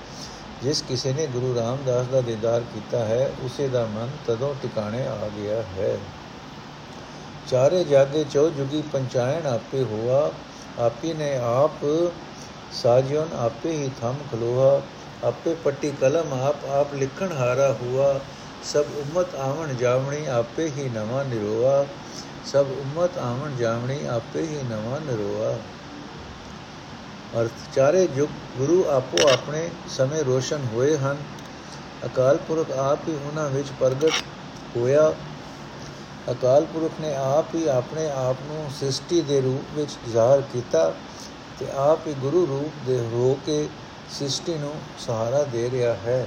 ਜਿਸ 0.62 0.82
ਕਿਸੇ 0.82 1.12
ਨੇ 1.12 1.26
ਗੁਰੂ 1.26 1.54
ਰਾਮਦਾਸ 1.54 2.06
ਦਾ 2.06 2.20
ਦੀਦਾਰ 2.20 2.60
ਕੀਤਾ 2.74 3.04
ਹੈ 3.04 3.30
ਉਸੇ 3.44 3.66
ਦਾ 3.68 3.84
ਮਨ 3.86 4.10
ਤਦੋਂ 4.26 4.54
ਟਿਕਾਣੇ 4.62 5.06
ਆ 5.06 5.28
ਗਿਆ 5.36 5.62
ਹੈ 5.76 5.96
ਚਾਰੇ 7.48 7.82
ਜਾਗੇ 7.84 8.24
ਚੋ 8.24 8.48
ਜੁਗੀ 8.50 8.82
ਪੰਚਾਇਣ 8.92 9.46
ਆਪੇ 9.46 9.82
ਹੋਆ 9.82 10.30
ਆਪੀ 10.80 11.12
ਨੇ 11.12 11.34
ਆਪ 11.42 11.84
ਸਾਜਨ 12.72 13.34
ਆਪੇ 13.38 13.72
ਹੀ 13.72 13.90
ਥਮ 14.00 14.16
ਖਲੋਹਾ 14.30 14.80
ਆਪੇ 15.24 15.54
ਪੱਟੀ 15.64 15.90
ਕਲਮ 16.00 16.32
ਆਪ 16.34 16.64
ਆਪ 16.70 16.94
ਲਿਖਣ 16.94 17.32
ਹਾਰਾ 17.32 17.72
ਹੁਆ 17.82 18.18
ਸਭ 18.64 18.96
ਉਮਤ 18.98 19.34
ਆਵਣ 19.40 19.74
ਜਾਵਣੀ 19.74 20.26
ਆਪੇ 20.30 20.68
ਹੀ 20.68 20.88
ਨਵਾਂ 20.88 21.24
ਨਿਰੋਆ 21.24 21.84
ਸਭ 22.52 22.66
ਉਮਤ 22.70 23.18
ਆਵਣ 23.18 23.56
ਜਾਵਣੀ 23.56 24.06
ਆਪੇ 24.06 24.42
ਹੀ 24.42 24.58
ਨਵਾਂ 24.70 25.00
ਨਰੋਆ। 25.00 25.58
ਅਰਥ, 27.40 27.74
ਚਾਰੇ 27.74 28.06
ਜੁਗ 28.06 28.28
ਗੁਰੂ 28.58 28.84
ਆਪੋ 28.88 29.28
ਆਪਣੇ 29.28 29.70
ਸਮੇਂ 29.88 30.24
ਰੋਸ਼ਨ 30.24 30.66
ਹੋਏ 30.72 30.96
ਹਨ। 30.96 31.16
ਅਕਾਲ 32.06 32.36
ਪੁਰਖ 32.36 32.70
ਆਪ 32.70 33.08
ਹੀ 33.08 33.14
ਉਹਨਾਂ 33.14 33.50
ਵਿੱਚ 33.50 33.68
ਪ੍ਰਗਟ 33.80 34.12
ਹੋਇਆ। 34.76 35.12
ਅਕਾਲ 36.30 36.64
ਪੁਰਖ 36.64 37.00
ਨੇ 37.00 37.14
ਆਪ 37.14 37.54
ਹੀ 37.54 37.68
ਆਪਣੇ 37.68 38.10
ਆਪ 38.10 38.36
ਨੂੰ 38.46 38.70
ਸ੍ਰਿਸ਼ਟੀ 38.78 39.20
ਦੇ 39.20 39.40
ਰੂਪ 39.40 39.78
ਵਿੱਚ 39.78 39.90
ਜ਼ਾਹਰ 40.12 40.40
ਕੀਤਾ 40.52 40.92
ਤੇ 41.58 41.66
ਆਪ 41.76 42.06
ਹੀ 42.06 42.14
ਗੁਰੂ 42.14 42.46
ਰੂਪ 42.46 42.86
ਦੇ 42.86 42.98
ਹੋ 42.98 43.38
ਕੇ 43.46 43.68
ਸ੍ਰਿਸ਼ਟੀ 44.10 44.54
ਨੂੰ 44.54 44.74
ਸਹਾਰਾ 44.98 45.42
ਦੇ 45.42 45.70
ਰਿਹਾ 45.70 45.94
ਹੈ। 45.94 46.26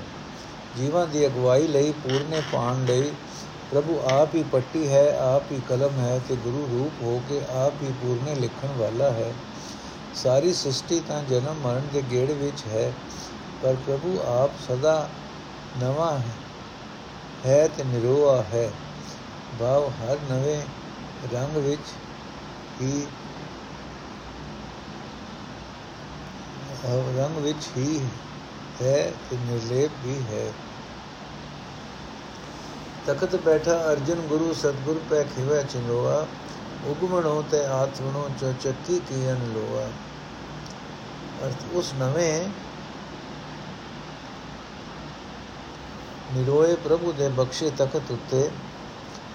ਜੀਵਾਂ 0.77 1.07
ਦੀ 1.07 1.25
ਅਗਵਾਈ 1.27 1.67
ਲਈ 1.67 1.91
ਪੂਰਨੇ 1.91 2.41
ਪਾਣ 2.53 2.85
ਲਈ 2.85 3.11
ਪ੍ਰਭੂ 3.71 3.99
ਆਪ 4.01 4.35
ਹੀ 4.35 4.43
ਪੱਟੀ 4.43 4.87
ਹੈ, 4.87 5.17
ਆਪ 5.17 5.51
ਹੀ 5.51 5.59
ਕਲਮ 5.61 5.99
ਹੈ 5.99 6.19
ਤੇ 6.19 6.35
ਗੁਰੂ 6.35 6.65
ਰੂਪ 6.67 7.01
ਹੋ 7.01 7.19
ਕੇ 7.19 7.41
ਆਪ 7.49 7.81
ਹੀ 7.83 7.91
ਪੂਰਨੇ 7.91 8.35
ਲਿਖਣ 8.35 8.71
ਵਾਲਾ 8.71 9.11
ਹੈ। 9.11 9.33
ਸਾਰੀ 10.13 10.53
ਸ੍ਰਿਸ਼ਟੀ 10.53 10.99
ਤਾਂ 10.99 11.21
ਜਨਮ 11.23 11.59
ਮਰਨ 11.61 11.87
ਦੇ 11.89 12.01
ਗੇੜ 12.01 12.31
ਵਿੱਚ 12.31 12.65
ਹੈ, 12.67 12.91
ਪਰ 13.61 13.75
ਪ੍ਰਭੂ 13.75 14.19
ਆਪ 14.19 14.57
ਸਦਾ 14.57 15.09
ਨਵਾਂ 15.73 16.17
ਹੈ 16.19 16.37
ਹੈ 17.43 17.67
ਤੇ 17.67 17.83
ਨਿਰੋਆ 17.83 18.41
ਹੈ। 18.43 18.69
ਭਾਵ 19.59 19.89
ਹਰ 19.91 20.19
ਨਵੇਂ 20.21 20.61
ਰੰਗ 21.33 21.57
ਵਿੱਚ 21.57 21.93
ਹੀ 22.81 23.07
ਰੰਗ 27.17 27.37
ਵਿੱਚ 27.37 27.67
ਹੀ 27.77 27.99
ਹੈ 28.81 29.11
ਤੇ 29.29 29.37
ਨਿਰਲੇਪ 29.37 29.91
ਵੀ 30.01 30.21
ਹੈ। 30.23 30.53
ਤਖਤ 33.07 33.35
ਬੈਠਾ 33.35 33.91
ਅਰਜਨ 33.91 34.15
ਗੁਰੂ 34.15 34.53
ਸਤਗੁਰ 34.53 34.99
ਪੈ 35.09 35.23
ਖਿਵੈ 35.23 35.63
ਚਿੰਦੋਆ, 35.63 36.27
ਉਗਮਣੋ 36.85 37.43
ਤੇ 37.51 37.65
ਆਤਮਣੋ 37.65 38.29
ਚ 38.39 38.63
ਚੱਕੀ 38.63 38.99
ਕੀਨ 38.99 39.35
ਲੋਆ। 39.35 39.87
ਅਰਥ 41.45 41.63
ਉਸ 41.73 41.93
ਨਵੇਂ 41.99 42.49
ਨਿਰੋਏ 46.33 46.75
ਪ੍ਰਭੂ 46.75 47.11
ਦੇ 47.11 47.29
ਬਖਸ਼ੇ 47.29 47.69
ਤਖਤ 47.69 48.11
ਉੱਤੇ, 48.11 48.49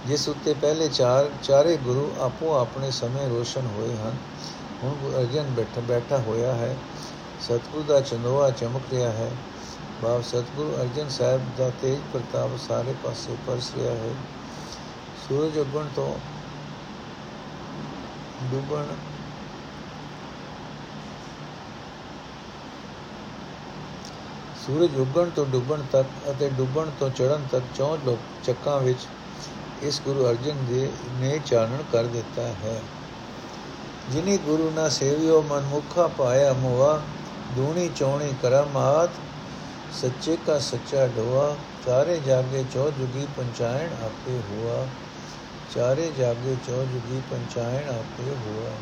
ਜਿਸ 0.06 0.28
ਉੱਤੇ 0.28 0.54
ਪਹਿਲੇ 0.54 0.88
ਚਾਰ, 0.88 1.30
ਚਾਰੇ 1.42 1.76
ਗੁਰੂ 1.76 2.12
ਆਪੋ 2.20 2.58
ਆਪਣੇ 2.58 2.90
ਸਮੇਂ 2.90 3.28
ਰੋਸ਼ਨ 3.28 3.66
ਹੋਏ 3.66 3.96
ਹਨ। 3.96 4.16
ਹੁਣ 4.82 4.94
ਅਰਜਨ 5.18 5.42
ਬੈਠਾ 5.42 5.80
ਬੈਠਾ 5.80 6.18
ਹੋਇਆ 6.18 6.52
ਹੈ। 6.52 6.76
ਸਤਗੁਰ 7.40 7.82
ਦਾ 7.82 8.00
ਚੰਦੋਆ 8.00 8.50
ਚਮਕ 8.50 8.82
ਰਿਹਾ 8.90 9.10
ਹੈ। 9.10 9.30
ਬਾਬ 10.02 10.22
ਸਤਗੁਰੂ 10.22 10.74
ਅਰਜਨ 10.76 11.08
ਸਾਹਿਬ 11.08 11.42
ਦਾ 11.58 11.70
ਤੇਜ 11.70 11.98
ਪ੍ਰਤਾਪ 12.12 12.56
ਸਾਰੇ 12.58 12.94
ਪਾਸੇ 13.04 13.36
ਪਰਸ 13.46 13.70
ਰਿਹਾ 13.76 13.92
ਹੈ। 13.94 14.14
ਸੂਰਜ 15.28 15.58
ਉੱਗਣ 15.58 15.88
ਤੋਂ 15.96 16.14
ਡੁੱਬਣ 18.50 18.86
ਸੂਰਜ 24.56 24.96
ਉੱਗਣ 24.96 25.30
ਤੋਂ 25.30 25.44
ਡੁੱਬਣ 25.46 25.82
ਤੱਕ 25.92 26.06
ਅਤੇ 26.30 26.48
ਡੁੱਬਣ 26.48 26.90
ਤੋਂ 26.90 27.10
ਚੜ੍ਹਨ 27.10 27.46
ਤੱਕ 27.52 27.64
ਚੌਂ 27.74 27.96
ਲੋਕ 28.06 28.18
ਚੱਕਾਂ 28.44 28.78
ਵਿੱਚ 28.80 29.06
ਇਸ 29.82 30.00
ਗੁਰੂ 30.00 30.28
ਅਰਜਨ 30.28 30.64
ਦੇ 30.64 30.90
ਨੇ 31.20 31.38
ਚਾਨਣ 31.46 31.82
ਕਰ 31.92 32.04
ਦਿੱਤਾ 32.06 32.42
ਹੈ। 32.42 32.82
ਜਿਨੀ 34.08 34.36
ਗੁਰੂ 34.38 34.70
ਨਾ 34.70 34.88
ਸੇਵਿਓ 34.88 35.42
ਮਨਮੁਖਾ 35.42 36.06
ਪਾਇਆ 36.08 36.52
ਮੋਆ 36.52 37.00
ਦੂਣੀ 37.56 37.88
ਚੋਣੀ 37.88 38.32
ਕਰਮਾਤ 38.42 39.10
ਸੱਚੇ 39.92 40.36
ਕਾ 40.36 40.58
ਸੱਚਾ 40.58 41.06
ਢੋਆ 41.06 41.56
ਚਾਰੇ 41.82 42.18
ਜਾਗੇ 42.20 42.62
ਚੋ 42.64 42.90
ਜੁਗੀ 42.90 43.26
ਪੰਚਾਇਣ 43.26 43.92
ਆਪੇ 43.92 44.38
ਹੁਆ। 44.40 44.86
ਚਾਰੇ 45.68 46.10
ਜਾਗੇ 46.10 46.56
ਚੋ 46.56 46.84
ਜੁਗੀ 46.86 47.20
ਪੰਚਾਇਣ 47.20 47.88
ਆਪੇ 47.88 48.34
ਹੁਆ। 48.34 48.76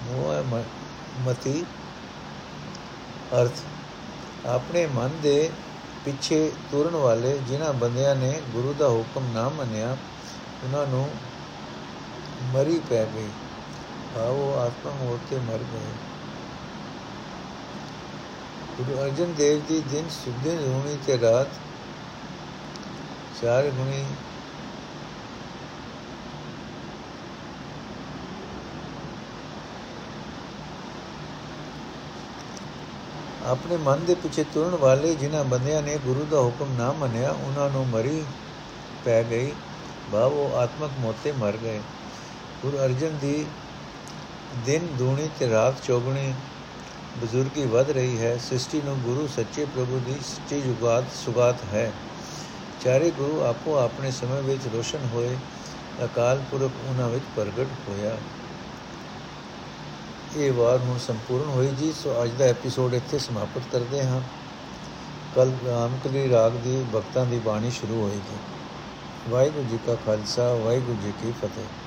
ਮੋਹ 0.00 0.42
ਮਤੀ। 1.20 1.64
ਅਰਥ, 3.30 3.60
ਆਪਣੇ 4.44 4.86
ਮਨ 4.86 5.20
ਦੇ 5.20 5.50
ਪਿੱਛੇ 6.04 6.38
ਤੁਰਨ 6.70 6.96
ਵਾਲੇ 6.96 7.36
ਜਿਨ੍ਹਾਂ 7.38 7.72
ਬੰਦਿਆਂ 7.72 8.14
ਨੇ 8.16 8.40
ਗੁਰੂ 8.48 8.74
ਦਾ 8.74 8.88
ਹੁਕਮ 8.88 9.30
ਨਾ 9.32 9.48
ਮੰਨਿਆ, 9.48 9.96
ਉਹਨਾਂ 10.62 10.86
ਨੂੰ 10.86 11.08
ਮਰੀ 12.52 12.78
ਪੈ 12.80 13.04
ਗਈ। 13.06 13.30
ਆਓ 14.16 14.52
ਆਤਮਾ 14.54 14.92
ਮੋਹ 14.92 15.18
ਤੇ 15.30 15.38
ਮਰ 15.38 15.64
ਗਏ। 15.64 15.94
ਗੁਰੂ 18.78 19.02
ਅਰਜਨ 19.02 19.32
ਦੇਵ 19.32 19.62
ਜੀ 19.68 19.82
ਦਿਨ 19.90 20.08
ਸੁਦੇ 20.08 20.56
ਹੋਣੀ 20.56 20.96
ਤੇ 21.06 21.20
ਰਾਤ 21.20 21.46
ਚਾਰ 23.42 23.70
ਗੁਣੀ 23.70 24.04
ਆਪਣੇ 33.44 33.76
ਮਨ 33.76 34.04
ਦੇ 34.04 34.14
ਪਿੱਛੇ 34.14 34.44
ਤੁਰਨ 34.44 34.74
ਵਾਲੇ 34.74 35.14
ਜਿਨ੍ਹਾਂ 35.14 35.44
ਬੰਦਿਆਂ 35.44 35.82
ਨੇ 35.82 35.96
ਗੁਰੂ 35.96 36.26
ਦਾ 36.30 36.38
ਹੁਕਮ 36.38 36.72
ਨਾ 36.78 36.92
ਮੰਨਿਆ, 36.92 37.30
ਉਹਨਾਂ 37.30 37.70
ਨੂੰ 37.70 37.86
ਮਰੀ 37.86 38.24
ਪੈ 39.04 39.22
ਗਈ। 39.22 39.52
ਭਾਵ 40.12 40.32
ਉਹ 40.32 40.56
ਆਤਮਕ 40.56 40.90
ਮੋਤੇ 40.98 41.32
ਮਰ 41.32 41.56
ਗਏ। 41.56 41.80
ਗੁਰੂ 42.62 42.78
ਅਰਜਨ 42.78 43.18
ਦੀ 43.18 43.46
ਦਿਨ, 44.56 44.86
ਦੂਣੀ 44.86 45.28
ਤੇ 45.38 45.50
ਰਾਤ 45.50 45.74
ਚੌਗਣੀ 45.84 46.32
ਬਜ਼ੁਰਗੀ 47.20 47.64
ਵੱਧ 47.64 47.90
ਰਹੀ 47.90 48.18
ਹੈ 48.18 48.38
ਸ੍ਰਿਸ਼ਟੀ 48.38 48.80
ਨੂੰ 48.80 48.96
ਗੁਰੂ, 48.98 49.26
ਸੱਚੇ 49.26 49.64
ਪ੍ਰਭੂ 49.64 49.98
ਦੀ 49.98 50.14
ਸੱਚੀ 50.14 50.60
ਜੁਗਾਤ, 50.60 51.04
ਸੁਗਾਤ 51.12 51.64
ਹੈ। 51.64 51.92
ਚਾਰੇ 52.80 53.10
ਗੁਰੂ 53.10 53.40
ਆਪੋ 53.40 53.76
ਆਪਣੇ 53.76 54.10
ਸਮੇਂ 54.10 54.42
ਵਿੱਚ 54.42 54.66
ਰੋਸ਼ਨ 54.66 55.08
ਹੋਏ, 55.12 55.36
ਅਕਾਲ 56.04 56.42
ਪੁਰਖ 56.50 56.72
ਉਹਨਾਂ 56.88 57.08
ਵਿੱਚ 57.08 57.24
ਪ੍ਰਗਟ 57.36 57.66
ਹੋਇਆ। 57.88 58.16
ਇਹ 60.36 60.52
ਵਾਰ 60.52 60.78
ਹੁਣ 60.78 60.98
ਸੰਪੂਰਨ 60.98 61.48
ਹੋਈ 61.48 61.68
ਜੀ, 61.68 61.92
ਸੋ 61.92 62.24
ਅੱਜ 62.24 62.30
ਦਾ 62.30 62.44
ਐਪੀਸੋਡ 62.44 62.94
ਇੱਥੇ 62.94 63.18
ਸਮਾਪਤ 63.18 63.62
ਕਰਦੇ 63.72 64.02
ਹਾਂ। 64.02 64.20
ਕੱਲ 65.34 65.52
ਰਾਮਕਲੀ 65.66 66.28
ਰਾਗ 66.30 66.52
ਦੀ 66.52 66.84
ਭਗਤਾਂ 66.94 67.26
ਦੀ 67.26 67.38
ਬਾਣੀ 67.38 67.70
ਸ਼ੁਰੂ 67.70 68.02
ਹੋਏਗੀ। 68.02 68.38
ਵਾਹਿਗੁਰੂ 69.30 69.68
ਜੀ 69.68 69.78
ਕਾ 69.86 69.94
ਖਾਲਸਾ, 69.94 70.54
ਵਾਹਿਗੁਰੂ 70.54 70.96
ਜੀ 71.02 71.12
ਕੀ 71.12 71.32
ਫਤਿਹ। 71.32 71.82